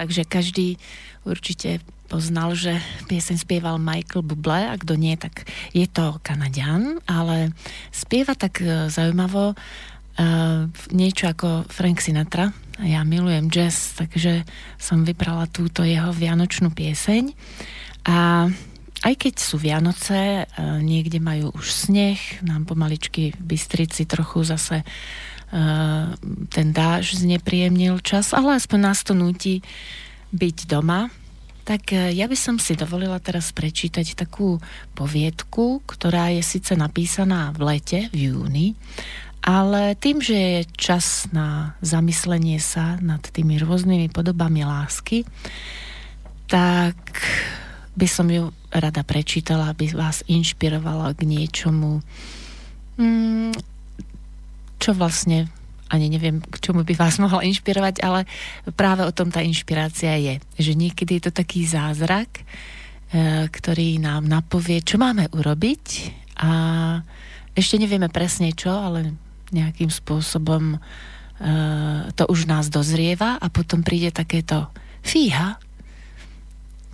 takže 0.00 0.24
každý 0.24 0.80
určite 1.28 1.84
poznal, 2.08 2.56
že 2.56 2.80
pieseň 3.06 3.36
spieval 3.44 3.76
Michael 3.76 4.24
Bublé 4.24 4.66
a 4.66 4.74
kto 4.80 4.96
nie, 4.96 5.12
tak 5.20 5.44
je 5.76 5.84
to 5.84 6.16
Kanadian, 6.24 6.98
ale 7.04 7.52
spieva 7.92 8.32
tak 8.32 8.58
e, 8.64 8.90
zaujímavo 8.90 9.54
uh, 9.54 10.66
niečo 10.90 11.30
ako 11.30 11.70
Frank 11.70 12.02
Sinatra. 12.02 12.50
Ja 12.82 13.06
milujem 13.06 13.52
jazz, 13.52 13.94
takže 13.94 14.42
som 14.80 15.06
vybrala 15.06 15.46
túto 15.52 15.86
jeho 15.86 16.10
vianočnú 16.10 16.74
pieseň 16.74 17.30
a 18.08 18.48
aj 19.00 19.14
keď 19.16 19.34
sú 19.38 19.56
Vianoce, 19.56 20.44
uh, 20.44 20.82
niekde 20.82 21.22
majú 21.22 21.54
už 21.54 21.66
sneh, 21.86 22.18
nám 22.42 22.66
pomaličky 22.66 23.36
v 23.38 23.42
Bystrici 23.54 24.08
trochu 24.08 24.42
zase 24.42 24.82
ten 26.50 26.66
dáž 26.70 27.18
znepríjemnil 27.18 27.98
čas, 28.00 28.30
ale 28.30 28.54
aspoň 28.54 28.78
nás 28.78 29.02
to 29.02 29.18
nutí 29.18 29.66
byť 30.30 30.56
doma. 30.70 31.10
Tak 31.66 31.92
e, 31.92 32.14
ja 32.14 32.30
by 32.30 32.36
som 32.38 32.56
si 32.56 32.78
dovolila 32.78 33.18
teraz 33.18 33.50
prečítať 33.50 34.14
takú 34.14 34.62
poviedku, 34.94 35.82
ktorá 35.86 36.30
je 36.34 36.42
síce 36.42 36.72
napísaná 36.78 37.50
v 37.54 37.76
lete, 37.76 38.00
v 38.14 38.30
júni, 38.30 38.78
ale 39.40 39.96
tým, 39.96 40.20
že 40.20 40.36
je 40.36 40.60
čas 40.76 41.26
na 41.32 41.74
zamyslenie 41.80 42.60
sa 42.60 43.00
nad 43.00 43.24
tými 43.24 43.56
rôznymi 43.58 44.12
podobami 44.12 44.62
lásky, 44.62 45.24
tak 46.44 46.96
by 47.96 48.06
som 48.06 48.28
ju 48.28 48.52
rada 48.70 49.02
prečítala, 49.02 49.72
aby 49.72 49.90
vás 49.96 50.22
inšpirovala 50.30 51.16
k 51.16 51.26
niečomu, 51.26 52.04
mm, 53.00 53.69
čo 54.80 54.96
vlastne 54.96 55.52
ani 55.90 56.06
neviem, 56.06 56.38
k 56.38 56.56
čomu 56.62 56.86
by 56.86 56.94
vás 56.94 57.18
mohla 57.22 57.42
inšpirovať, 57.44 58.00
ale 58.00 58.24
práve 58.78 59.02
o 59.04 59.12
tom 59.12 59.28
tá 59.28 59.42
inšpirácia 59.42 60.16
je, 60.16 60.34
že 60.56 60.72
niekedy 60.78 61.18
je 61.18 61.28
to 61.28 61.32
taký 61.34 61.66
zázrak, 61.66 62.40
e, 62.40 62.42
ktorý 63.50 63.98
nám 63.98 64.24
napovie, 64.30 64.80
čo 64.80 64.96
máme 65.02 65.28
urobiť 65.34 65.84
a 66.40 66.50
ešte 67.58 67.76
nevieme 67.76 68.08
presne 68.08 68.54
čo, 68.54 68.70
ale 68.70 69.12
nejakým 69.50 69.90
spôsobom 69.90 70.78
e, 70.78 70.78
to 72.14 72.24
už 72.30 72.46
nás 72.46 72.70
dozrieva 72.70 73.36
a 73.42 73.46
potom 73.50 73.82
príde 73.82 74.14
takéto 74.14 74.70
fíha, 75.02 75.58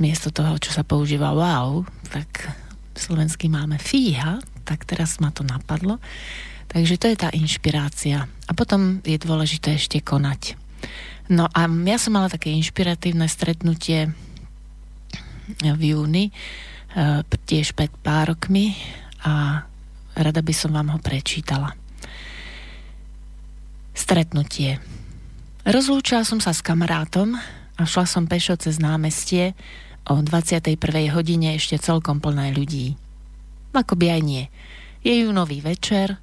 miesto 0.01 0.32
toho, 0.32 0.57
čo 0.57 0.72
sa 0.72 0.84
používa 0.84 1.37
wow, 1.37 1.84
tak 2.09 2.49
slovensky 2.97 3.53
máme 3.53 3.76
fíha, 3.76 4.41
tak 4.64 4.89
teraz 4.89 5.20
ma 5.20 5.28
to 5.28 5.45
napadlo. 5.45 6.01
Takže 6.71 6.99
to 6.99 7.07
je 7.11 7.17
tá 7.17 7.29
inšpirácia. 7.33 8.27
A 8.27 8.53
potom 8.53 9.03
je 9.07 9.19
dôležité 9.19 9.79
ešte 9.79 10.03
konať. 10.03 10.59
No 11.27 11.51
a 11.51 11.67
ja 11.67 11.99
som 11.99 12.14
mala 12.14 12.31
také 12.31 12.55
inšpiratívne 12.55 13.27
stretnutie 13.27 14.14
v 15.62 15.83
júni, 15.83 16.31
e, 16.31 16.33
tiež 17.27 17.75
pred 17.75 17.91
pár 18.03 18.35
rokmi 18.35 18.75
a 19.27 19.62
rada 20.14 20.43
by 20.43 20.55
som 20.55 20.75
vám 20.75 20.95
ho 20.95 20.99
prečítala. 21.03 21.75
Stretnutie. 23.97 24.79
Rozlúčila 25.67 26.23
som 26.23 26.39
sa 26.39 26.55
s 26.55 26.62
kamarátom 26.62 27.35
a 27.75 27.83
šla 27.83 28.07
som 28.07 28.31
pešo 28.31 28.55
cez 28.55 28.79
námestie 28.79 29.59
o 30.07 30.23
21. 30.23 30.79
hodine 31.11 31.59
ešte 31.59 31.83
celkom 31.83 32.23
plné 32.23 32.55
ľudí. 32.55 32.95
Ako 33.75 33.99
by 33.99 34.14
aj 34.14 34.23
nie. 34.23 34.45
Je 35.03 35.27
júnový 35.27 35.59
večer, 35.61 36.23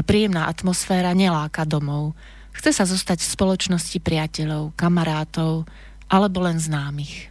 a 0.00 0.06
príjemná 0.06 0.48
atmosféra 0.48 1.12
neláka 1.12 1.68
domov. 1.68 2.16
Chce 2.56 2.72
sa 2.72 2.88
zostať 2.88 3.20
v 3.20 3.32
spoločnosti 3.36 3.98
priateľov, 4.00 4.72
kamarátov 4.72 5.68
alebo 6.08 6.40
len 6.40 6.56
známych. 6.56 7.28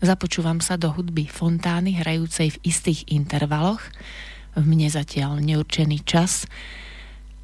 Započúvam 0.00 0.64
sa 0.64 0.80
do 0.80 0.88
hudby 0.88 1.28
fontány 1.28 2.00
hrajúcej 2.00 2.56
v 2.56 2.60
istých 2.64 3.12
intervaloch, 3.12 3.84
v 4.56 4.64
mne 4.64 4.88
zatiaľ 4.88 5.38
neurčený 5.44 6.00
čas 6.08 6.48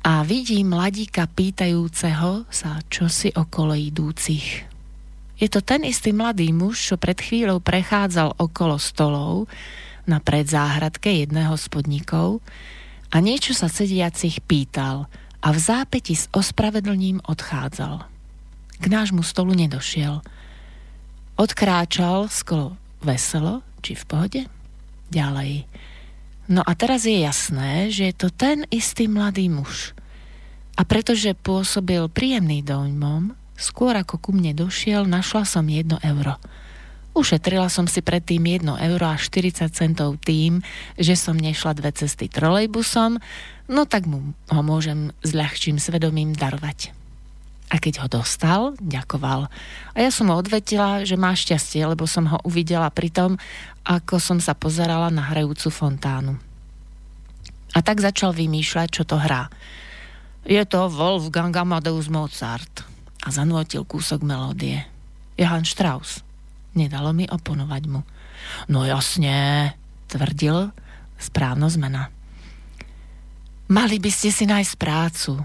a 0.01 0.25
vidím 0.25 0.73
mladíka 0.73 1.29
pýtajúceho 1.29 2.49
sa 2.49 2.81
čosi 2.89 3.29
okolo 3.37 3.77
idúcich. 3.77 4.65
Je 5.39 5.47
to 5.53 5.61
ten 5.63 5.85
istý 5.87 6.11
mladý 6.17 6.51
muž, 6.57 6.81
čo 6.83 6.97
pred 6.97 7.21
chvíľou 7.21 7.61
prechádzal 7.63 8.41
okolo 8.41 8.81
stolov 8.81 9.47
na 10.09 10.19
predzáhradke 10.19 11.13
jedného 11.13 11.55
z 11.55 11.69
podnikov 11.69 12.41
a 13.09 13.17
niečo 13.19 13.57
sa 13.57 13.71
sediacich 13.71 14.45
pýtal 14.45 15.09
a 15.41 15.49
v 15.55 15.59
zápäti 15.59 16.15
s 16.15 16.27
ospravedlním 16.35 17.25
odchádzal. 17.25 18.05
K 18.79 18.85
nášmu 18.87 19.25
stolu 19.25 19.55
nedošiel. 19.55 20.23
Odkráčal 21.39 22.31
skolo 22.31 22.75
veselo, 23.03 23.63
či 23.83 23.95
v 23.95 24.05
pohode? 24.07 24.43
Ďalej. 25.09 25.67
No 26.51 26.65
a 26.65 26.73
teraz 26.75 27.07
je 27.07 27.23
jasné, 27.23 27.93
že 27.93 28.11
je 28.11 28.15
to 28.17 28.29
ten 28.33 28.65
istý 28.73 29.07
mladý 29.07 29.51
muž. 29.53 29.95
A 30.79 30.87
pretože 30.87 31.35
pôsobil 31.35 32.07
príjemný 32.11 32.63
dojmom, 32.63 33.39
Skôr 33.59 33.99
ako 33.99 34.23
ku 34.23 34.31
mne 34.31 34.55
došiel, 34.55 35.03
našla 35.11 35.43
som 35.43 35.67
jedno 35.67 35.99
euro. 36.07 36.39
Ušetrila 37.19 37.67
som 37.67 37.91
si 37.91 37.99
predtým 37.99 38.63
1 38.63 38.79
euro 38.79 39.07
a 39.11 39.19
40 39.19 39.75
centov 39.75 40.23
tým, 40.23 40.63
že 40.95 41.19
som 41.19 41.35
nešla 41.35 41.75
dve 41.75 41.91
cesty 41.91 42.31
trolejbusom, 42.31 43.19
no 43.67 43.83
tak 43.91 44.07
mu 44.07 44.39
ho 44.47 44.63
môžem 44.63 45.11
s 45.27 45.35
ľahčím 45.35 45.83
svedomím 45.83 46.31
darovať. 46.31 46.95
A 47.75 47.83
keď 47.83 48.07
ho 48.07 48.23
dostal, 48.23 48.79
ďakoval. 48.79 49.51
A 49.93 49.97
ja 49.99 50.15
som 50.15 50.31
ho 50.31 50.39
odvetila, 50.39 51.03
že 51.03 51.19
má 51.19 51.35
šťastie, 51.35 51.91
lebo 51.91 52.07
som 52.07 52.31
ho 52.31 52.39
uvidela 52.47 52.87
pri 52.87 53.11
tom, 53.11 53.35
ako 53.83 54.23
som 54.23 54.39
sa 54.39 54.55
pozerala 54.55 55.11
na 55.11 55.27
hrajúcu 55.27 55.75
fontánu. 55.75 56.39
A 57.75 57.83
tak 57.83 57.99
začal 57.99 58.31
vymýšľať, 58.31 58.89
čo 58.95 59.03
to 59.03 59.19
hrá. 59.19 59.51
Je 60.47 60.63
to 60.71 60.87
Wolfgang 60.87 61.51
Amadeus 61.51 62.07
Mozart 62.07 62.87
a 63.27 63.29
zanútil 63.35 63.83
kúsok 63.83 64.23
melódie. 64.23 64.87
Johann 65.35 65.67
Strauss. 65.67 66.28
Nedalo 66.79 67.11
mi 67.11 67.27
oponovať 67.27 67.83
mu. 67.91 68.07
No 68.71 68.87
jasne, 68.87 69.75
tvrdil 70.07 70.71
správno 71.19 71.67
zmena. 71.67 72.15
Mali 73.69 73.99
by 73.99 74.11
ste 74.15 74.31
si 74.31 74.47
nájsť 74.47 74.75
prácu. 74.79 75.43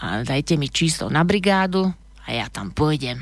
A 0.00 0.24
dajte 0.24 0.56
mi 0.56 0.70
číslo 0.70 1.12
na 1.12 1.26
brigádu 1.26 1.92
a 2.24 2.28
ja 2.32 2.48
tam 2.48 2.72
pôjdem. 2.72 3.20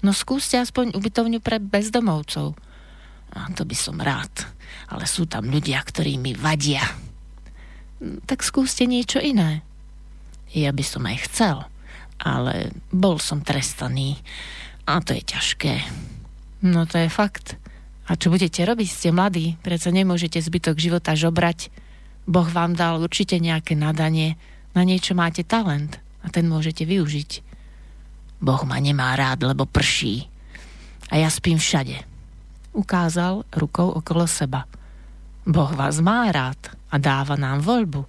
No 0.00 0.10
skúste 0.16 0.58
aspoň 0.58 0.96
ubytovňu 0.96 1.38
pre 1.38 1.62
bezdomovcov. 1.62 2.56
A 3.30 3.38
to 3.54 3.62
by 3.62 3.76
som 3.78 4.02
rád, 4.02 4.32
ale 4.90 5.06
sú 5.06 5.30
tam 5.30 5.46
ľudia, 5.46 5.78
ktorí 5.78 6.18
mi 6.18 6.34
vadia. 6.34 6.82
Tak 8.00 8.42
skúste 8.42 8.88
niečo 8.88 9.22
iné. 9.22 9.62
Ja 10.50 10.74
by 10.74 10.82
som 10.82 11.06
aj 11.06 11.30
chcel, 11.30 11.62
ale 12.18 12.74
bol 12.90 13.22
som 13.22 13.44
trestaný. 13.44 14.18
A 14.90 14.98
to 14.98 15.14
je 15.14 15.22
ťažké. 15.22 15.86
No 16.60 16.84
to 16.84 17.00
je 17.00 17.08
fakt. 17.08 17.56
A 18.10 18.18
čo 18.18 18.28
budete 18.28 18.60
robiť? 18.66 18.88
Ste 18.90 19.08
mladí, 19.14 19.56
preto 19.64 19.88
nemôžete 19.88 20.42
zbytok 20.42 20.76
života 20.76 21.16
žobrať. 21.16 21.72
Boh 22.28 22.46
vám 22.46 22.76
dal 22.76 23.00
určite 23.00 23.40
nejaké 23.40 23.78
nadanie, 23.78 24.36
na 24.76 24.82
niečo 24.84 25.16
máte 25.16 25.46
talent 25.46 25.98
a 26.20 26.28
ten 26.28 26.46
môžete 26.46 26.84
využiť. 26.84 27.30
Boh 28.40 28.62
ma 28.68 28.76
nemá 28.80 29.16
rád, 29.16 29.44
lebo 29.44 29.64
prší. 29.64 30.28
A 31.10 31.18
ja 31.18 31.28
spím 31.28 31.58
všade. 31.58 32.02
Ukázal 32.70 33.42
rukou 33.50 33.90
okolo 33.90 34.30
seba. 34.30 34.64
Boh 35.42 35.72
vás 35.74 35.98
má 35.98 36.28
rád 36.30 36.58
a 36.92 37.00
dáva 37.00 37.34
nám 37.34 37.64
voľbu. 37.64 38.06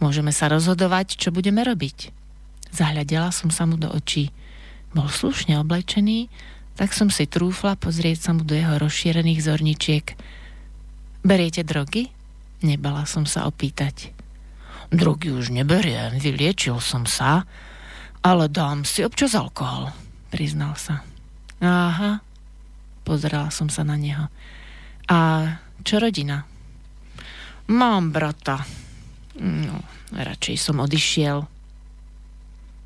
Môžeme 0.00 0.32
sa 0.32 0.48
rozhodovať, 0.48 1.16
čo 1.16 1.32
budeme 1.32 1.64
robiť. 1.64 2.12
Zahľadela 2.72 3.32
som 3.32 3.48
sa 3.48 3.64
mu 3.64 3.80
do 3.80 3.88
očí. 3.88 4.28
Bol 4.92 5.08
slušne 5.08 5.60
oblečený, 5.60 6.28
tak 6.76 6.92
som 6.92 7.08
si 7.08 7.24
trúfla 7.24 7.74
pozrieť 7.74 8.28
sa 8.28 8.30
mu 8.36 8.44
do 8.44 8.52
jeho 8.52 8.76
rozšírených 8.76 9.40
zorničiek. 9.40 10.06
Beriete 11.24 11.64
drogy? 11.64 12.12
Nebala 12.60 13.08
som 13.08 13.24
sa 13.24 13.48
opýtať. 13.48 14.12
Drogy 14.92 15.34
už 15.34 15.50
neberiem, 15.50 16.20
vyliečil 16.22 16.78
som 16.78 17.08
sa, 17.08 17.42
ale 18.22 18.46
dám 18.46 18.86
si 18.86 19.02
občas 19.02 19.34
alkohol, 19.34 19.90
priznal 20.30 20.78
sa. 20.78 21.02
Aha, 21.58 22.22
pozerala 23.02 23.50
som 23.50 23.66
sa 23.66 23.82
na 23.82 23.98
neho. 23.98 24.30
A 25.10 25.18
čo 25.82 25.98
rodina? 25.98 26.46
Mám 27.66 28.14
brata. 28.14 28.62
No, 29.42 29.82
radšej 30.14 30.56
som 30.60 30.78
odišiel. 30.78 31.55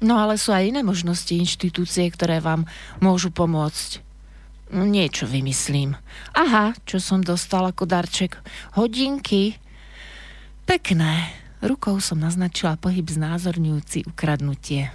No 0.00 0.16
ale 0.16 0.40
sú 0.40 0.56
aj 0.56 0.72
iné 0.72 0.80
možnosti, 0.80 1.28
inštitúcie, 1.28 2.08
ktoré 2.08 2.40
vám 2.40 2.64
môžu 3.04 3.28
pomôcť. 3.28 4.00
Niečo 4.72 5.28
vymyslím. 5.28 5.98
Aha, 6.32 6.72
čo 6.88 7.02
som 7.02 7.20
dostal 7.20 7.68
ako 7.68 7.84
darček. 7.84 8.40
Hodinky. 8.80 9.60
Pekné. 10.64 11.36
Rukou 11.60 12.00
som 12.00 12.16
naznačila 12.16 12.80
pohyb 12.80 13.04
znázorňujúci 13.04 14.08
ukradnutie. 14.08 14.88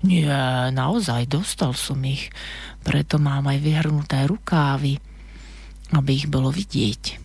Nie, 0.00 0.32
naozaj 0.72 1.28
dostal 1.28 1.76
som 1.76 2.00
ich. 2.08 2.32
Preto 2.80 3.20
mám 3.20 3.52
aj 3.52 3.60
vyhrnuté 3.60 4.24
rukávy, 4.24 4.96
aby 5.92 6.10
ich 6.16 6.26
bolo 6.32 6.48
vidieť. 6.48 7.20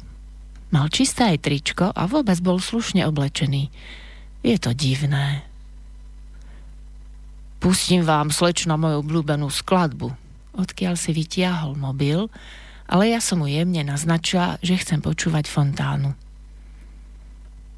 Mal 0.75 0.91
čisté 0.91 1.31
aj 1.31 1.47
tričko 1.47 1.95
a 1.95 2.03
vôbec 2.11 2.35
bol 2.43 2.59
slušne 2.59 3.07
oblečený. 3.07 3.71
Je 4.43 4.57
to 4.59 4.75
divné. 4.75 5.46
Pustím 7.57 8.05
vám, 8.05 8.29
slečna, 8.29 8.77
moju 8.77 9.01
obľúbenú 9.01 9.49
skladbu. 9.49 10.13
Odkiaľ 10.53 10.93
si 10.93 11.13
vytiahol 11.13 11.73
mobil, 11.73 12.29
ale 12.85 13.11
ja 13.11 13.19
som 13.19 13.41
mu 13.41 13.47
jemne 13.49 13.81
naznačila, 13.81 14.61
že 14.61 14.77
chcem 14.77 15.01
počúvať 15.01 15.49
fontánu. 15.49 16.13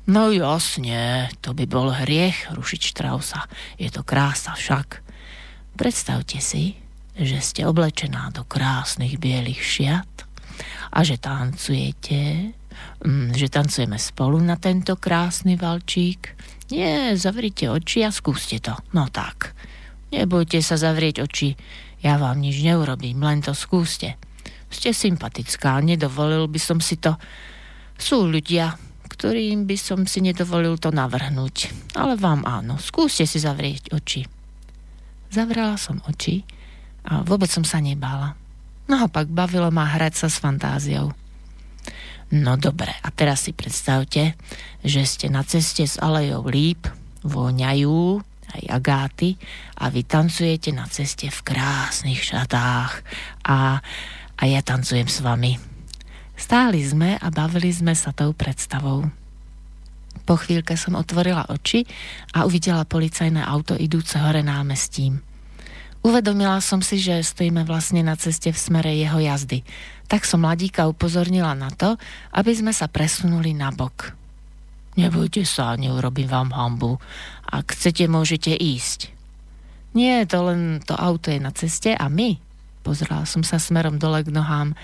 No 0.09 0.33
jasne, 0.33 1.29
to 1.39 1.53
by 1.53 1.69
bol 1.69 1.93
hriech 1.93 2.49
rušiť 2.49 2.81
Štrausa. 2.81 3.45
Je 3.77 3.93
to 3.93 4.01
krása 4.01 4.57
však. 4.57 5.05
Predstavte 5.77 6.41
si, 6.41 6.81
že 7.13 7.37
ste 7.39 7.61
oblečená 7.69 8.33
do 8.33 8.41
krásnych 8.41 9.21
bielých 9.21 9.61
šiat 9.61 10.13
a 10.89 11.05
že 11.05 11.21
tancujete, 11.21 12.51
mm, 13.05 13.37
že 13.37 13.53
tancujeme 13.53 14.01
spolu 14.01 14.41
na 14.41 14.57
tento 14.57 14.97
krásny 14.97 15.59
valčík. 15.59 16.33
Nie, 16.69 17.17
zavrite 17.17 17.69
oči 17.69 18.05
a 18.05 18.13
skúste 18.13 18.61
to. 18.61 18.77
No 18.93 19.09
tak. 19.09 19.57
Nebojte 20.09 20.61
sa 20.61 20.77
zavrieť 20.77 21.21
oči, 21.25 21.53
ja 21.99 22.15
vám 22.15 22.39
nič 22.39 22.63
neurobím, 22.63 23.19
len 23.21 23.43
to 23.43 23.51
skúste. 23.51 24.15
Ste 24.69 24.93
sympatická, 24.93 25.81
nedovolil 25.81 26.45
by 26.47 26.59
som 26.61 26.77
si 26.79 26.95
to. 26.95 27.17
Sú 27.99 28.29
ľudia, 28.29 28.77
ktorým 29.09 29.67
by 29.67 29.75
som 29.75 30.05
si 30.07 30.23
nedovolil 30.23 30.79
to 30.79 30.93
navrhnúť. 30.93 31.73
Ale 31.97 32.15
vám 32.15 32.47
áno, 32.47 32.79
skúste 32.79 33.27
si 33.27 33.41
zavrieť 33.41 33.91
oči. 33.91 34.23
Zavrela 35.29 35.75
som 35.75 35.99
oči 36.07 36.47
a 37.05 37.21
vôbec 37.25 37.51
som 37.51 37.67
sa 37.67 37.83
nebála. 37.83 38.37
Naopak 38.89 39.29
bavilo 39.29 39.69
ma 39.69 39.85
hrať 39.85 40.25
sa 40.25 40.27
s 40.31 40.41
fantáziou. 40.41 41.13
No 42.29 42.61
dobre, 42.61 42.93
a 42.93 43.09
teraz 43.09 43.49
si 43.49 43.57
predstavte, 43.57 44.37
že 44.85 45.01
ste 45.01 45.33
na 45.33 45.41
ceste 45.41 45.81
s 45.81 45.97
alejou 45.97 46.45
líp, 46.45 46.85
voňajú, 47.25 48.21
aj 48.49 48.63
agáty 48.69 49.37
a 49.77 49.89
vy 49.89 50.05
tancujete 50.05 50.73
na 50.73 50.85
ceste 50.89 51.29
v 51.29 51.39
krásnych 51.45 52.21
šatách 52.21 53.01
a, 53.45 53.81
a 54.37 54.43
ja 54.45 54.61
tancujem 54.61 55.05
s 55.05 55.21
vami. 55.21 55.57
Stáli 56.39 56.81
sme 56.81 57.19
a 57.19 57.27
bavili 57.29 57.69
sme 57.69 57.93
sa 57.93 58.15
tou 58.15 58.33
predstavou. 58.33 59.05
Po 60.23 60.35
chvíľke 60.37 60.77
som 60.77 60.93
otvorila 60.93 61.49
oči 61.49 61.83
a 62.37 62.45
uvidela 62.45 62.85
policajné 62.85 63.41
auto 63.41 63.73
idúce 63.73 64.21
hore 64.21 64.45
námestím. 64.45 65.28
Uvedomila 65.99 66.63
som 66.63 66.79
si, 66.79 66.95
že 66.95 67.19
stojíme 67.19 67.67
vlastne 67.67 67.99
na 67.99 68.15
ceste 68.15 68.55
v 68.55 68.59
smere 68.59 68.95
jeho 68.95 69.19
jazdy. 69.19 69.67
Tak 70.07 70.23
som 70.23 70.47
mladíka 70.47 70.87
upozornila 70.87 71.51
na 71.59 71.67
to, 71.75 71.99
aby 72.31 72.55
sme 72.55 72.71
sa 72.71 72.87
presunuli 72.87 73.51
na 73.51 73.67
bok. 73.75 74.15
Nebojte 74.95 75.43
sa, 75.43 75.75
neurobím 75.75 76.31
vám 76.31 76.55
hambu. 76.55 77.03
Ak 77.43 77.75
chcete, 77.75 78.07
môžete 78.07 78.55
ísť. 78.55 79.11
Nie, 79.91 80.23
to 80.23 80.39
len 80.47 80.79
to 80.87 80.95
auto 80.95 81.35
je 81.35 81.39
na 81.43 81.51
ceste 81.51 81.91
a 81.91 82.05
my, 82.07 82.39
pozrela 82.79 83.27
som 83.27 83.43
sa 83.43 83.59
smerom 83.59 83.99
dole 83.99 84.23
k 84.23 84.31
nohám, 84.31 84.79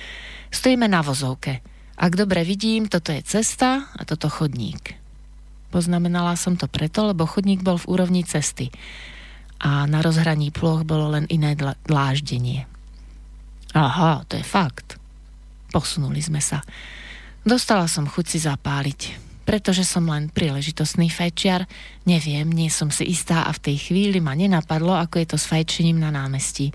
stojíme 0.51 0.89
na 0.91 0.99
vozovke. 0.99 1.63
Ak 1.95 2.20
dobre 2.20 2.43
vidím, 2.43 2.91
toto 2.91 3.16
je 3.16 3.24
cesta 3.24 3.88
a 3.95 4.01
toto 4.03 4.28
chodník. 4.28 4.99
Poznamenala 5.72 6.36
som 6.36 6.59
to 6.59 6.68
preto, 6.68 7.07
lebo 7.07 7.24
chodník 7.24 7.63
bol 7.63 7.80
v 7.80 7.88
úrovni 7.88 8.28
cesty 8.28 8.68
a 9.60 9.88
na 9.88 9.99
rozhraní 10.03 10.51
ploch 10.51 10.84
bolo 10.84 11.12
len 11.14 11.26
iné 11.32 11.56
dláždenie. 11.88 12.68
Aha, 13.76 14.24
to 14.28 14.39
je 14.39 14.45
fakt. 14.45 14.99
Posunuli 15.72 16.24
sme 16.24 16.39
sa. 16.39 16.64
Dostala 17.43 17.86
som 17.91 18.08
chuť 18.08 18.26
si 18.26 18.39
zapáliť. 18.41 19.01
pretože 19.45 19.86
som 19.86 20.10
len 20.10 20.34
príležitostný 20.34 21.14
fajčiar, 21.14 21.70
neviem, 22.10 22.49
nie 22.49 22.74
som 22.74 22.89
si 22.89 23.06
istá 23.06 23.45
a 23.45 23.53
v 23.53 23.62
tej 23.72 23.78
chvíli 23.78 24.18
ma 24.18 24.34
nenapadlo, 24.34 24.97
ako 24.97 25.22
je 25.22 25.28
to 25.30 25.38
s 25.38 25.45
fajčením 25.45 26.01
na 26.01 26.10
námestí. 26.10 26.74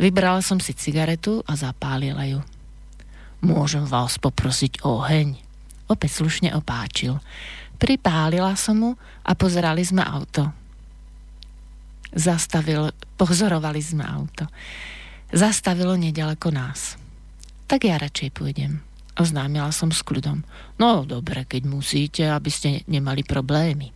Vybrala 0.00 0.40
som 0.40 0.56
si 0.56 0.72
cigaretu 0.72 1.44
a 1.44 1.52
zapálila 1.52 2.24
ju. 2.24 2.40
Môžem 3.44 3.84
vás 3.84 4.16
poprosiť 4.16 4.82
oheň? 4.82 5.36
Opäť 5.92 6.24
slušne 6.24 6.56
opáčil. 6.56 7.20
Pripálila 7.76 8.56
som 8.58 8.76
mu 8.80 8.90
a 9.22 9.36
pozerali 9.36 9.84
sme 9.84 10.02
auto. 10.02 10.57
Zastavil, 12.18 12.90
pozorovali 13.14 13.78
sme 13.78 14.02
auto. 14.02 14.50
Zastavilo 15.30 15.94
nedaleko 15.94 16.50
nás. 16.50 16.98
Tak 17.70 17.86
ja 17.86 17.94
radšej 17.94 18.34
pôjdem. 18.34 18.82
Oznámila 19.14 19.70
som 19.70 19.94
s 19.94 20.02
kľudom. 20.02 20.42
No 20.82 21.06
dobre, 21.06 21.46
keď 21.46 21.62
musíte, 21.70 22.26
aby 22.26 22.50
ste 22.50 22.82
nemali 22.90 23.22
problémy. 23.22 23.94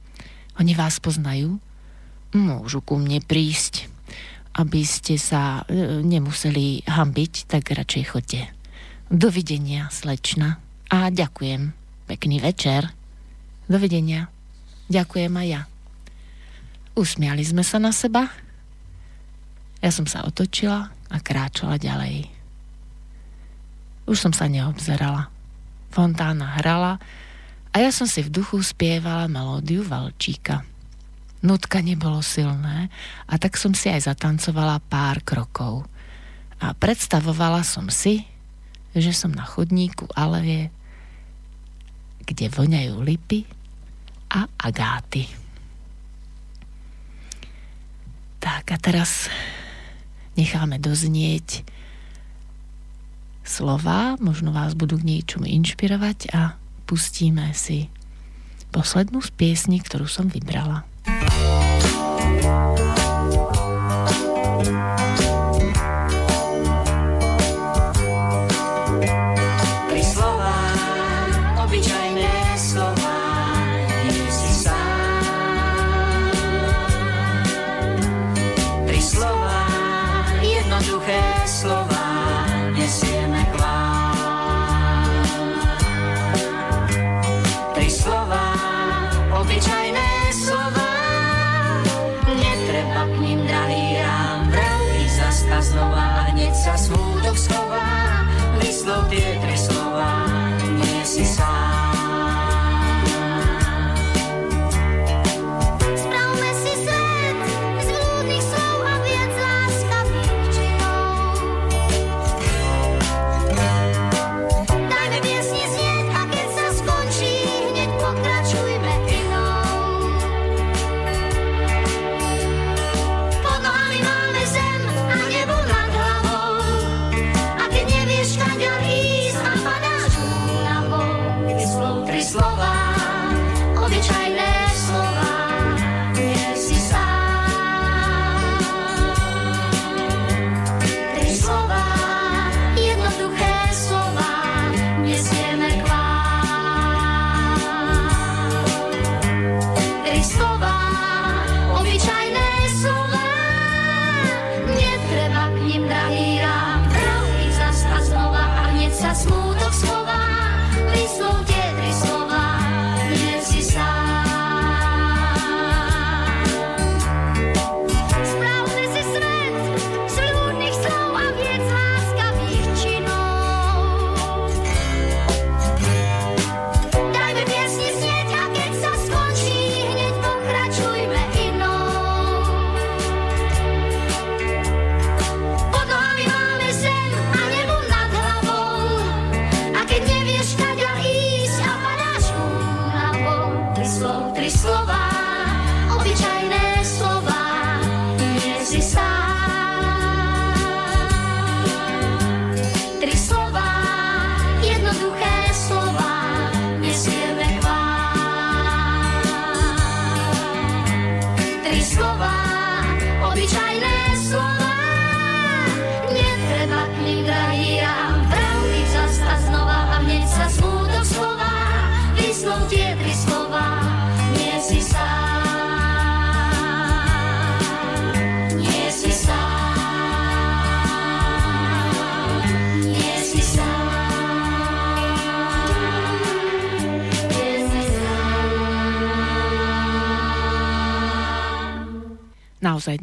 Oni 0.63 0.73
vás 0.79 1.03
poznajú? 1.03 1.59
Môžu 2.31 2.79
ku 2.79 2.95
mne 2.95 3.19
prísť. 3.19 3.91
Aby 4.55 4.87
ste 4.87 5.19
sa 5.19 5.65
e, 5.67 6.05
nemuseli 6.05 6.85
hambiť, 6.85 7.51
tak 7.51 7.75
radšej 7.75 8.05
chodte. 8.07 8.43
Dovidenia, 9.11 9.91
slečna. 9.91 10.63
A 10.93 11.09
ďakujem. 11.09 11.73
Pekný 12.07 12.39
večer. 12.39 12.93
Dovidenia. 13.67 14.29
Ďakujem 14.93 15.33
aj 15.33 15.47
ja. 15.49 15.72
Usmiali 16.93 17.41
sme 17.41 17.65
sa 17.65 17.81
na 17.81 17.89
seba. 17.89 18.29
Ja 19.81 19.89
som 19.89 20.05
sa 20.05 20.29
otočila 20.29 20.93
a 21.09 21.17
kráčala 21.25 21.81
ďalej. 21.81 22.29
Už 24.05 24.21
som 24.21 24.37
sa 24.37 24.45
neobzerala. 24.45 25.33
Fontána 25.89 26.61
hrala 26.61 27.01
a 27.73 27.77
ja 27.81 27.89
som 27.89 28.05
si 28.05 28.21
v 28.21 28.33
duchu 28.33 28.61
spievala 28.61 29.25
melódiu 29.29 29.85
Valčíka. 29.85 30.65
Nutka 31.41 31.81
nebolo 31.81 32.21
silné 32.21 32.93
a 33.25 33.35
tak 33.41 33.57
som 33.57 33.73
si 33.73 33.89
aj 33.89 34.13
zatancovala 34.13 34.79
pár 34.85 35.25
krokov. 35.25 35.89
A 36.63 36.77
predstavovala 36.77 37.65
som 37.65 37.89
si, 37.89 38.29
že 38.93 39.11
som 39.17 39.33
na 39.33 39.43
chodníku 39.43 40.07
Alevie, 40.13 40.69
kde 42.23 42.47
voňajú 42.53 42.95
lipy 43.01 43.49
a 44.31 44.47
agáty. 44.61 45.42
Tak 48.43 48.75
a 48.75 48.77
teraz 48.83 49.31
necháme 50.35 50.83
doznieť 50.83 51.63
slova, 53.47 54.19
možno 54.19 54.51
vás 54.51 54.75
budú 54.75 54.99
k 54.99 55.07
niečomu 55.15 55.47
inšpirovať 55.47 56.35
a 56.35 56.59
pustíme 56.91 57.55
si 57.55 57.87
poslednú 58.75 59.23
z 59.23 59.31
piesní, 59.31 59.79
ktorú 59.79 60.11
som 60.11 60.27
vybrala. 60.27 60.83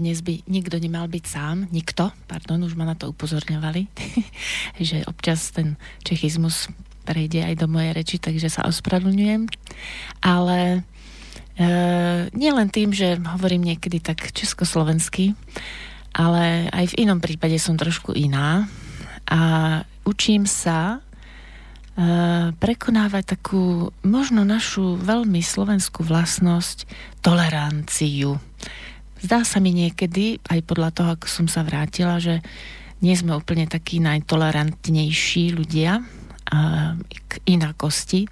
Dnes 0.10 0.26
by 0.26 0.42
nikto 0.50 0.82
nemal 0.82 1.06
byť 1.06 1.22
sám, 1.22 1.70
nikto, 1.70 2.10
pardon, 2.26 2.66
už 2.66 2.74
ma 2.74 2.82
na 2.90 2.98
to 2.98 3.14
upozorňovali, 3.14 3.86
že 4.90 5.06
občas 5.06 5.54
ten 5.54 5.78
čechizmus 6.02 6.66
prejde 7.06 7.46
aj 7.46 7.62
do 7.62 7.70
mojej 7.70 7.94
reči, 7.94 8.18
takže 8.18 8.50
sa 8.50 8.66
ospravedlňujem. 8.66 9.46
Ale 10.26 10.82
e, 11.62 11.70
nie 12.34 12.50
len 12.50 12.74
tým, 12.74 12.90
že 12.90 13.22
hovorím 13.22 13.70
niekedy 13.70 14.02
tak 14.02 14.34
československy, 14.34 15.38
ale 16.18 16.74
aj 16.74 16.98
v 16.98 17.06
inom 17.06 17.22
prípade 17.22 17.62
som 17.62 17.78
trošku 17.78 18.18
iná 18.18 18.66
a 19.30 19.42
učím 20.10 20.50
sa 20.50 21.06
prekonávať 22.58 23.36
takú 23.36 23.92
možno 24.08 24.48
našu 24.48 24.96
veľmi 24.96 25.44
slovenskú 25.44 26.08
vlastnosť, 26.08 26.88
toleranciu. 27.20 28.40
Zdá 29.20 29.44
sa 29.44 29.60
mi 29.60 29.76
niekedy, 29.76 30.40
aj 30.48 30.60
podľa 30.64 30.90
toho, 30.96 31.10
ako 31.16 31.28
som 31.28 31.48
sa 31.52 31.68
vrátila, 31.68 32.20
že 32.24 32.40
nie 33.00 33.16
sme 33.16 33.36
úplne 33.36 33.68
takí 33.68 34.00
najtolerantnejší 34.04 35.56
ľudia 35.56 36.04
k 37.30 37.32
inakosti. 37.46 38.26
E, 38.26 38.30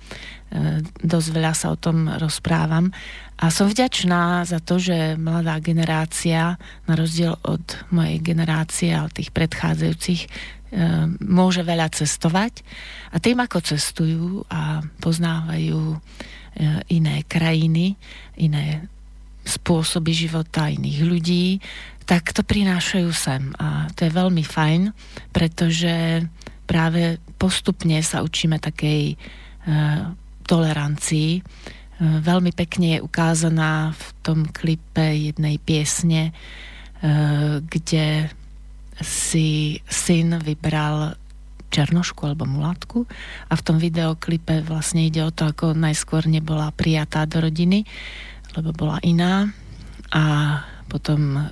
dosť 1.06 1.28
veľa 1.30 1.54
sa 1.54 1.70
o 1.70 1.78
tom 1.78 2.10
rozprávam. 2.10 2.90
A 3.38 3.54
som 3.54 3.70
vďačná 3.70 4.42
za 4.50 4.58
to, 4.58 4.82
že 4.82 5.14
mladá 5.14 5.62
generácia, 5.62 6.58
na 6.90 6.94
rozdiel 6.98 7.38
od 7.46 7.62
mojej 7.94 8.18
generácie 8.18 8.98
a 8.98 9.06
tých 9.14 9.30
predchádzajúcich, 9.30 10.22
e, 10.26 10.28
môže 11.22 11.62
veľa 11.62 11.94
cestovať. 11.94 12.66
A 13.14 13.22
tým, 13.22 13.38
ako 13.38 13.62
cestujú 13.62 14.42
a 14.50 14.82
poznávajú 14.98 15.82
e, 15.94 15.98
iné 16.90 17.22
krajiny, 17.30 17.94
iné 18.42 18.90
spôsoby 19.48 20.12
života 20.12 20.68
iných 20.68 21.00
ľudí, 21.08 21.48
tak 22.08 22.32
to 22.32 22.44
prinášajú 22.44 23.10
sem. 23.12 23.52
A 23.60 23.88
to 23.96 24.08
je 24.08 24.12
veľmi 24.12 24.44
fajn, 24.44 24.92
pretože 25.32 26.24
práve 26.68 27.20
postupne 27.40 28.00
sa 28.04 28.24
učíme 28.24 28.60
takej 28.60 29.14
e, 29.14 29.16
tolerancii. 30.48 31.32
E, 31.40 31.42
veľmi 32.00 32.52
pekne 32.56 33.00
je 33.00 33.04
ukázaná 33.04 33.92
v 33.96 34.06
tom 34.24 34.40
klipe 34.48 35.16
jednej 35.16 35.60
piesne, 35.60 36.32
e, 36.32 36.34
kde 37.64 38.32
si 39.04 39.80
syn 39.88 40.40
vybral 40.44 41.20
černošku 41.68 42.24
alebo 42.24 42.48
mulatku 42.48 43.04
a 43.52 43.54
v 43.54 43.62
tom 43.62 43.78
videoklipe 43.78 44.64
vlastne 44.64 45.06
ide 45.06 45.22
o 45.22 45.36
to, 45.36 45.52
ako 45.52 45.76
najskôr 45.76 46.24
nebola 46.26 46.72
prijatá 46.72 47.28
do 47.28 47.44
rodiny, 47.44 47.84
lebo 48.58 48.74
bola 48.74 48.98
iná 49.06 49.46
a 50.10 50.24
potom 50.90 51.38
e, 51.38 51.44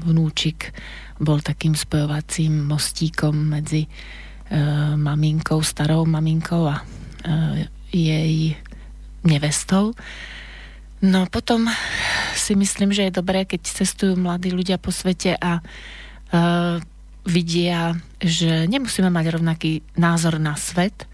vnúčik 0.00 0.72
bol 1.20 1.44
takým 1.44 1.76
spojovacím 1.76 2.64
mostíkom 2.64 3.36
medzi 3.36 3.84
e, 3.84 3.88
maminkou, 4.96 5.60
starou 5.60 6.08
maminkou 6.08 6.64
a 6.64 6.80
e, 6.80 6.84
jej 7.92 8.56
nevestou. 9.28 9.92
No 10.98 11.30
potom 11.30 11.70
si 12.34 12.58
myslím, 12.58 12.90
že 12.90 13.06
je 13.06 13.18
dobré, 13.18 13.46
keď 13.46 13.62
cestujú 13.62 14.18
mladí 14.18 14.50
ľudia 14.50 14.82
po 14.82 14.90
svete 14.90 15.38
a 15.38 15.62
uh, 15.62 16.82
vidia, 17.22 17.94
že 18.18 18.66
nemusíme 18.66 19.06
mať 19.06 19.38
rovnaký 19.38 19.72
názor 19.94 20.42
na 20.42 20.58
svet. 20.58 21.06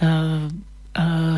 Uh, 0.00 0.48
uh, 0.96 1.36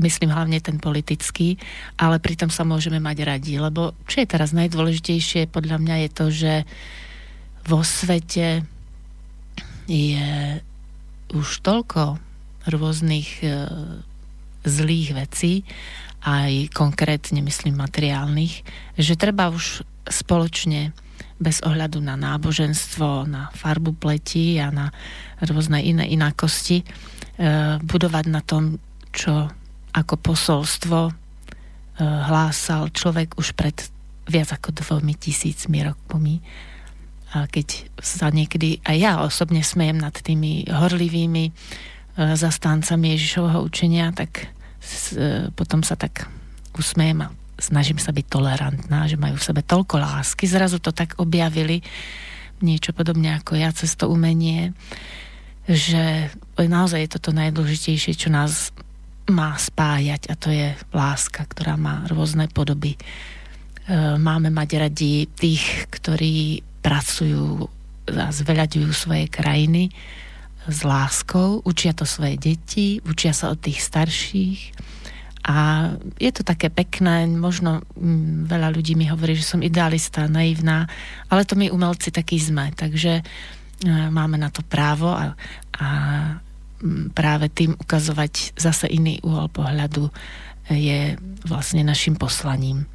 myslím 0.00 0.32
hlavne 0.32 0.58
ten 0.58 0.80
politický, 0.80 1.60
ale 2.00 2.18
pritom 2.18 2.48
sa 2.48 2.64
môžeme 2.64 2.98
mať 2.98 3.18
radi, 3.24 3.60
lebo 3.60 3.92
čo 4.08 4.24
je 4.24 4.28
teraz 4.28 4.56
najdôležitejšie 4.56 5.52
podľa 5.52 5.76
mňa 5.78 5.96
je 6.04 6.10
to, 6.10 6.26
že 6.32 6.54
vo 7.68 7.84
svete 7.84 8.64
je 9.86 10.58
už 11.30 11.48
toľko 11.62 12.18
rôznych 12.66 13.44
e, 13.44 13.68
zlých 14.66 15.08
vecí, 15.16 15.62
aj 16.20 16.72
konkrétne 16.76 17.40
myslím 17.40 17.80
materiálnych, 17.80 18.60
že 19.00 19.16
treba 19.16 19.48
už 19.48 19.84
spoločne 20.04 20.92
bez 21.40 21.64
ohľadu 21.64 22.04
na 22.04 22.20
náboženstvo, 22.20 23.24
na 23.24 23.48
farbu 23.56 23.96
pleti 23.96 24.60
a 24.60 24.68
na 24.68 24.92
rôzne 25.40 25.80
iné 25.80 26.04
inakosti 26.12 26.84
e, 26.84 26.86
budovať 27.80 28.24
na 28.28 28.44
tom, 28.44 28.76
čo 29.10 29.48
ako 29.92 30.14
posolstvo 30.18 30.98
e, 31.08 31.12
hlásal 32.02 32.90
človek 32.90 33.36
už 33.36 33.54
pred 33.58 33.74
viac 34.30 34.54
ako 34.54 34.70
dvomi 34.70 35.18
tisícmi 35.18 35.82
rokmi. 35.82 36.38
A 37.30 37.46
keď 37.46 37.90
sa 38.02 38.30
niekedy 38.30 38.82
aj 38.82 38.96
ja 38.98 39.12
osobne 39.22 39.62
smejem 39.62 39.98
nad 39.98 40.14
tými 40.14 40.66
horlivými 40.70 41.44
e, 41.50 41.52
zastáncami 42.34 43.14
Ježišovho 43.14 43.62
učenia, 43.62 44.14
tak 44.14 44.50
e, 45.14 45.50
potom 45.54 45.82
sa 45.82 45.98
tak 45.98 46.30
usmejem 46.78 47.26
a 47.26 47.32
snažím 47.60 47.98
sa 48.00 48.14
byť 48.14 48.26
tolerantná, 48.26 49.04
že 49.10 49.20
majú 49.20 49.36
v 49.36 49.46
sebe 49.46 49.62
toľko 49.62 50.00
lásky. 50.00 50.48
Zrazu 50.48 50.80
to 50.80 50.94
tak 50.94 51.18
objavili, 51.20 51.84
niečo 52.64 52.96
podobne 52.96 53.36
ako 53.36 53.58
ja 53.58 53.70
cez 53.74 53.92
to 53.94 54.08
umenie, 54.08 54.72
že 55.68 56.32
naozaj 56.56 57.06
je 57.06 57.14
toto 57.14 57.30
najdôležitejšie, 57.36 58.12
čo 58.16 58.28
nás 58.32 58.74
má 59.30 59.54
spájať 59.54 60.28
a 60.28 60.34
to 60.34 60.50
je 60.50 60.74
láska, 60.90 61.46
ktorá 61.46 61.78
má 61.78 62.04
rôzne 62.10 62.50
podoby. 62.50 62.94
E, 62.94 62.98
máme 64.18 64.50
mať 64.50 64.90
radi 64.90 65.30
tých, 65.30 65.86
ktorí 65.88 66.66
pracujú 66.82 67.70
a 68.10 68.34
zveľaďujú 68.34 68.90
svoje 68.90 69.30
krajiny 69.30 69.94
s 70.66 70.82
láskou, 70.82 71.62
učia 71.62 71.94
to 71.94 72.04
svoje 72.04 72.36
deti, 72.36 72.98
učia 73.06 73.30
sa 73.30 73.54
od 73.54 73.62
tých 73.62 73.80
starších 73.80 74.60
a 75.46 75.88
je 76.20 76.30
to 76.36 76.44
také 76.44 76.68
pekné, 76.68 77.24
možno 77.24 77.80
mm, 77.96 78.44
veľa 78.44 78.68
ľudí 78.76 78.92
mi 78.92 79.08
hovorí, 79.08 79.32
že 79.38 79.48
som 79.48 79.64
idealista, 79.64 80.28
naivná, 80.28 80.84
ale 81.32 81.48
to 81.48 81.56
my 81.56 81.72
umelci 81.72 82.12
takí 82.12 82.36
sme, 82.36 82.76
takže 82.76 83.20
e, 83.20 83.22
máme 83.88 84.36
na 84.36 84.52
to 84.52 84.60
právo 84.60 85.08
a, 85.08 85.32
a 85.80 85.88
práve 87.12 87.52
tým 87.52 87.76
ukazovať 87.76 88.56
zase 88.56 88.88
iný 88.88 89.20
uhol 89.20 89.52
pohľadu 89.52 90.08
je 90.70 91.18
vlastne 91.44 91.82
našim 91.82 92.14
poslaním. 92.14 92.86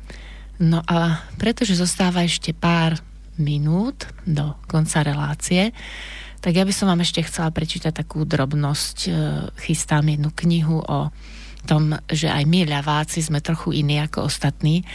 No 0.58 0.80
a 0.88 1.20
pretože 1.36 1.76
zostáva 1.76 2.24
ešte 2.24 2.56
pár 2.56 2.96
minút 3.36 4.08
do 4.24 4.56
konca 4.72 5.04
relácie, 5.04 5.76
tak 6.40 6.56
ja 6.56 6.64
by 6.64 6.72
som 6.72 6.88
vám 6.88 7.04
ešte 7.04 7.26
chcela 7.26 7.52
prečítať 7.52 7.92
takú 7.92 8.24
drobnosť. 8.24 8.98
E, 9.06 9.12
chystám 9.66 10.08
jednu 10.08 10.30
knihu 10.32 10.80
o 10.80 11.10
tom, 11.66 11.98
že 12.06 12.30
aj 12.30 12.46
my 12.46 12.70
ľaváci 12.70 13.26
sme 13.26 13.42
trochu 13.42 13.82
iní 13.82 13.98
ako 13.98 14.30
ostatní 14.30 14.86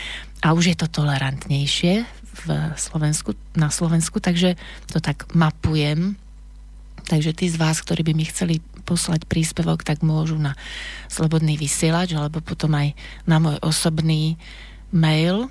a 0.41 0.55
už 0.55 0.73
je 0.73 0.77
to 0.79 0.87
tolerantnejšie 0.89 2.07
v 2.47 2.47
Slovensku, 2.79 3.35
na 3.59 3.69
Slovensku, 3.69 4.23
takže 4.23 4.55
to 4.89 5.03
tak 5.03 5.29
mapujem. 5.35 6.17
Takže 7.11 7.35
tí 7.35 7.51
z 7.51 7.59
vás, 7.59 7.83
ktorí 7.83 8.07
by 8.07 8.13
mi 8.15 8.23
chceli 8.23 8.63
poslať 8.87 9.27
príspevok, 9.27 9.83
tak 9.83 10.07
môžu 10.07 10.39
na 10.39 10.55
Slobodný 11.11 11.59
vysielač 11.59 12.15
alebo 12.15 12.39
potom 12.39 12.71
aj 12.79 12.95
na 13.27 13.43
môj 13.43 13.59
osobný 13.67 14.39
mail 14.95 15.51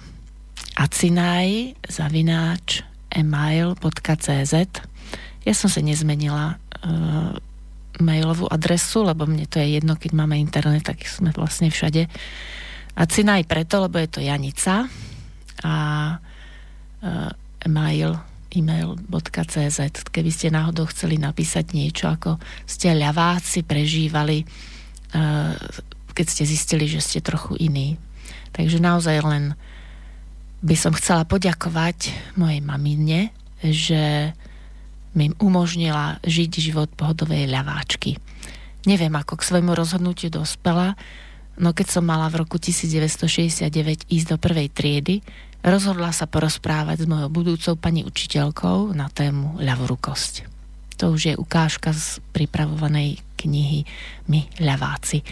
acinaj 0.79 1.75
zavináč 1.91 2.87
email.cz 3.11 4.53
Ja 5.43 5.53
som 5.55 5.67
sa 5.67 5.81
nezmenila 5.83 6.55
uh, 6.55 7.35
mailovú 7.99 8.47
adresu, 8.47 9.03
lebo 9.03 9.27
mne 9.27 9.43
to 9.43 9.59
je 9.59 9.75
jedno, 9.75 9.99
keď 9.99 10.11
máme 10.15 10.39
internet, 10.39 10.87
tak 10.87 11.03
sme 11.03 11.35
vlastne 11.35 11.67
všade. 11.67 12.07
Acinaj 12.95 13.43
preto, 13.43 13.83
lebo 13.83 13.99
je 13.99 14.07
to 14.07 14.23
Janica 14.23 14.87
a 15.59 15.75
uh, 16.15 17.31
email 17.67 18.15
email.cz, 18.49 19.79
keby 20.09 20.31
ste 20.33 20.49
náhodou 20.49 20.89
chceli 20.89 21.21
napísať 21.21 21.77
niečo, 21.77 22.09
ako 22.09 22.41
ste 22.65 22.97
ľaváci 22.97 23.61
prežívali, 23.61 24.43
eh, 24.43 25.53
keď 26.13 26.25
ste 26.25 26.43
zistili, 26.49 26.85
že 26.89 26.99
ste 26.99 27.19
trochu 27.21 27.55
iní. 27.61 27.95
Takže 28.51 28.81
naozaj 28.81 29.17
len 29.21 29.43
by 30.59 30.75
som 30.75 30.91
chcela 30.91 31.23
poďakovať 31.23 32.11
mojej 32.35 32.59
mamine, 32.59 33.31
že 33.63 34.33
mi 35.15 35.31
umožnila 35.39 36.21
žiť 36.21 36.51
život 36.59 36.89
pohodovej 36.93 37.47
ľaváčky. 37.49 38.19
Neviem, 38.85 39.13
ako 39.15 39.39
k 39.39 39.47
svojmu 39.47 39.71
rozhodnutiu 39.75 40.31
dospela, 40.31 40.95
no 41.59 41.75
keď 41.75 41.99
som 41.99 42.03
mala 42.07 42.31
v 42.31 42.43
roku 42.43 42.55
1969 42.55 44.07
ísť 44.07 44.27
do 44.31 44.37
prvej 44.39 44.67
triedy, 44.71 45.19
rozhodla 45.63 46.11
sa 46.15 46.25
porozprávať 46.25 47.03
s 47.03 47.09
mojou 47.09 47.29
budúcou 47.31 47.73
pani 47.75 48.07
učiteľkou 48.07 48.95
na 48.95 49.11
tému 49.11 49.59
ľavorukosť. 49.59 50.47
To 50.99 51.15
už 51.15 51.21
je 51.31 51.35
ukážka 51.39 51.95
z 51.95 52.19
pripravovanej 52.35 53.23
knihy 53.39 53.87
My 54.27 54.43
ľaváci. 54.59 55.23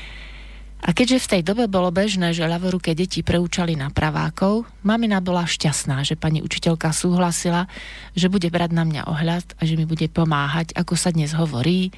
A 0.78 0.94
keďže 0.94 1.26
v 1.26 1.32
tej 1.36 1.42
dobe 1.42 1.66
bolo 1.68 1.90
bežné, 1.90 2.32
že 2.32 2.48
ľavoruké 2.48 2.94
deti 2.94 3.26
preúčali 3.26 3.74
na 3.74 3.90
pravákov, 3.90 4.70
mamina 4.86 5.20
bola 5.20 5.44
šťastná, 5.44 6.06
že 6.06 6.16
pani 6.16 6.40
učiteľka 6.40 6.94
súhlasila, 6.94 7.66
že 8.14 8.30
bude 8.30 8.48
brať 8.48 8.72
na 8.78 8.86
mňa 8.86 9.10
ohľad 9.10 9.58
a 9.58 9.62
že 9.66 9.76
mi 9.76 9.90
bude 9.90 10.06
pomáhať, 10.08 10.72
ako 10.78 10.94
sa 10.96 11.10
dnes 11.12 11.34
hovorí, 11.34 11.90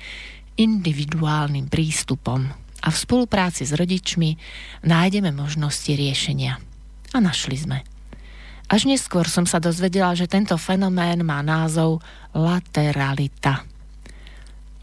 individuálnym 0.56 1.68
prístupom. 1.68 2.50
A 2.80 2.88
v 2.88 2.98
spolupráci 2.98 3.68
s 3.68 3.76
rodičmi 3.76 4.40
nájdeme 4.88 5.36
možnosti 5.36 5.92
riešenia. 5.92 6.58
A 7.12 7.18
našli 7.20 7.60
sme. 7.60 7.99
Až 8.70 8.86
neskôr 8.86 9.26
som 9.26 9.50
sa 9.50 9.58
dozvedela, 9.58 10.14
že 10.14 10.30
tento 10.30 10.54
fenomén 10.62 11.26
má 11.26 11.42
názov 11.42 12.06
lateralita. 12.38 13.66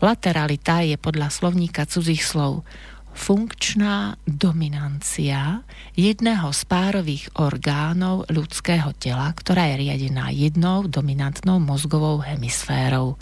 Lateralita 0.03 0.82
je 0.82 0.99
podľa 0.99 1.30
slovníka 1.30 1.87
cudzích 1.87 2.20
slov 2.20 2.66
funkčná 3.16 4.20
dominancia 4.28 5.64
jedného 5.97 6.53
z 6.53 6.62
párových 6.68 7.32
orgánov 7.41 8.28
ľudského 8.28 8.93
tela, 9.01 9.32
ktorá 9.32 9.72
je 9.72 9.89
riadená 9.89 10.28
jednou 10.37 10.84
dominantnou 10.84 11.57
mozgovou 11.57 12.20
hemisférou. 12.20 13.16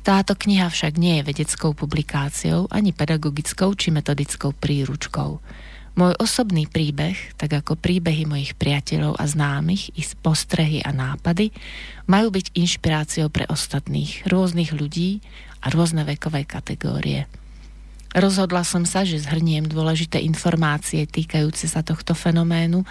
Táto 0.00 0.32
kniha 0.32 0.72
však 0.72 0.96
nie 0.96 1.20
je 1.20 1.28
vedeckou 1.28 1.76
publikáciou 1.76 2.64
ani 2.72 2.96
pedagogickou 2.96 3.76
či 3.76 3.92
metodickou 3.92 4.56
príručkou. 4.56 5.36
Môj 5.98 6.14
osobný 6.22 6.70
príbeh, 6.70 7.34
tak 7.34 7.58
ako 7.58 7.74
príbehy 7.74 8.22
mojich 8.22 8.54
priateľov 8.54 9.18
a 9.18 9.26
známych, 9.26 9.90
i 9.98 10.02
postrehy 10.22 10.78
a 10.78 10.94
nápady, 10.94 11.50
majú 12.06 12.30
byť 12.30 12.54
inšpiráciou 12.54 13.26
pre 13.34 13.50
ostatných, 13.50 14.22
rôznych 14.30 14.70
ľudí 14.70 15.18
a 15.58 15.74
rôzne 15.74 16.06
vekové 16.06 16.46
kategórie. 16.46 17.26
Rozhodla 18.14 18.62
som 18.62 18.86
sa, 18.86 19.02
že 19.02 19.18
zhrniem 19.18 19.66
dôležité 19.66 20.22
informácie 20.22 21.02
týkajúce 21.02 21.66
sa 21.66 21.82
tohto 21.82 22.14
fenoménu 22.14 22.86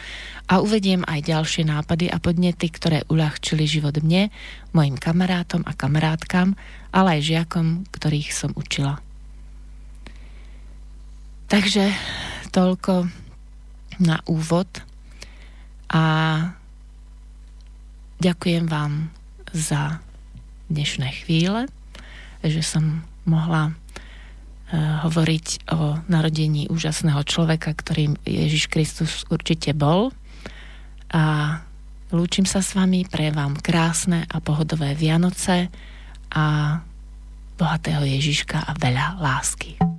a 0.51 0.60
uvediem 0.60 1.08
aj 1.08 1.32
ďalšie 1.32 1.64
nápady 1.64 2.12
a 2.12 2.20
podnety, 2.20 2.68
ktoré 2.68 3.08
uľahčili 3.08 3.64
život 3.66 3.95
mne, 4.03 4.36
mojim 4.76 4.99
kamarátom 4.99 5.64
a 5.64 5.72
kamarátkam, 5.72 6.60
ale 6.91 7.18
aj 7.18 7.22
žiakom, 7.24 7.88
ktorých 7.88 8.36
som 8.36 8.51
učila. 8.51 9.07
Takže 11.48 11.95
toľko 12.52 13.08
na 14.04 14.20
úvod 14.28 14.68
a 15.88 16.04
ďakujem 18.20 18.68
vám 18.68 19.10
za 19.56 20.04
dnešné 20.68 21.24
chvíle, 21.24 21.72
že 22.43 22.60
som 22.60 23.08
mohla 23.24 23.74
Eh, 24.68 24.76
hovoriť 24.76 25.72
o 25.72 25.95
narodení 26.12 26.68
úžasného 26.68 27.24
človeka, 27.24 27.72
ktorým 27.72 28.20
Ježiš 28.28 28.68
Kristus 28.68 29.24
určite 29.32 29.72
bol. 29.72 30.12
A 31.08 31.56
lúčim 32.12 32.43
sa 32.43 32.60
s 32.60 32.76
vami, 32.76 33.08
pre 33.08 33.32
vám 33.32 33.56
krásne 33.64 34.28
a 34.28 34.43
pohodové 34.43 34.91
Vianoce 34.91 35.72
a 36.36 36.78
bohatého 37.56 38.04
Ježiška 38.04 38.60
a 38.60 38.76
veľa 38.76 39.24
lásky. 39.24 39.97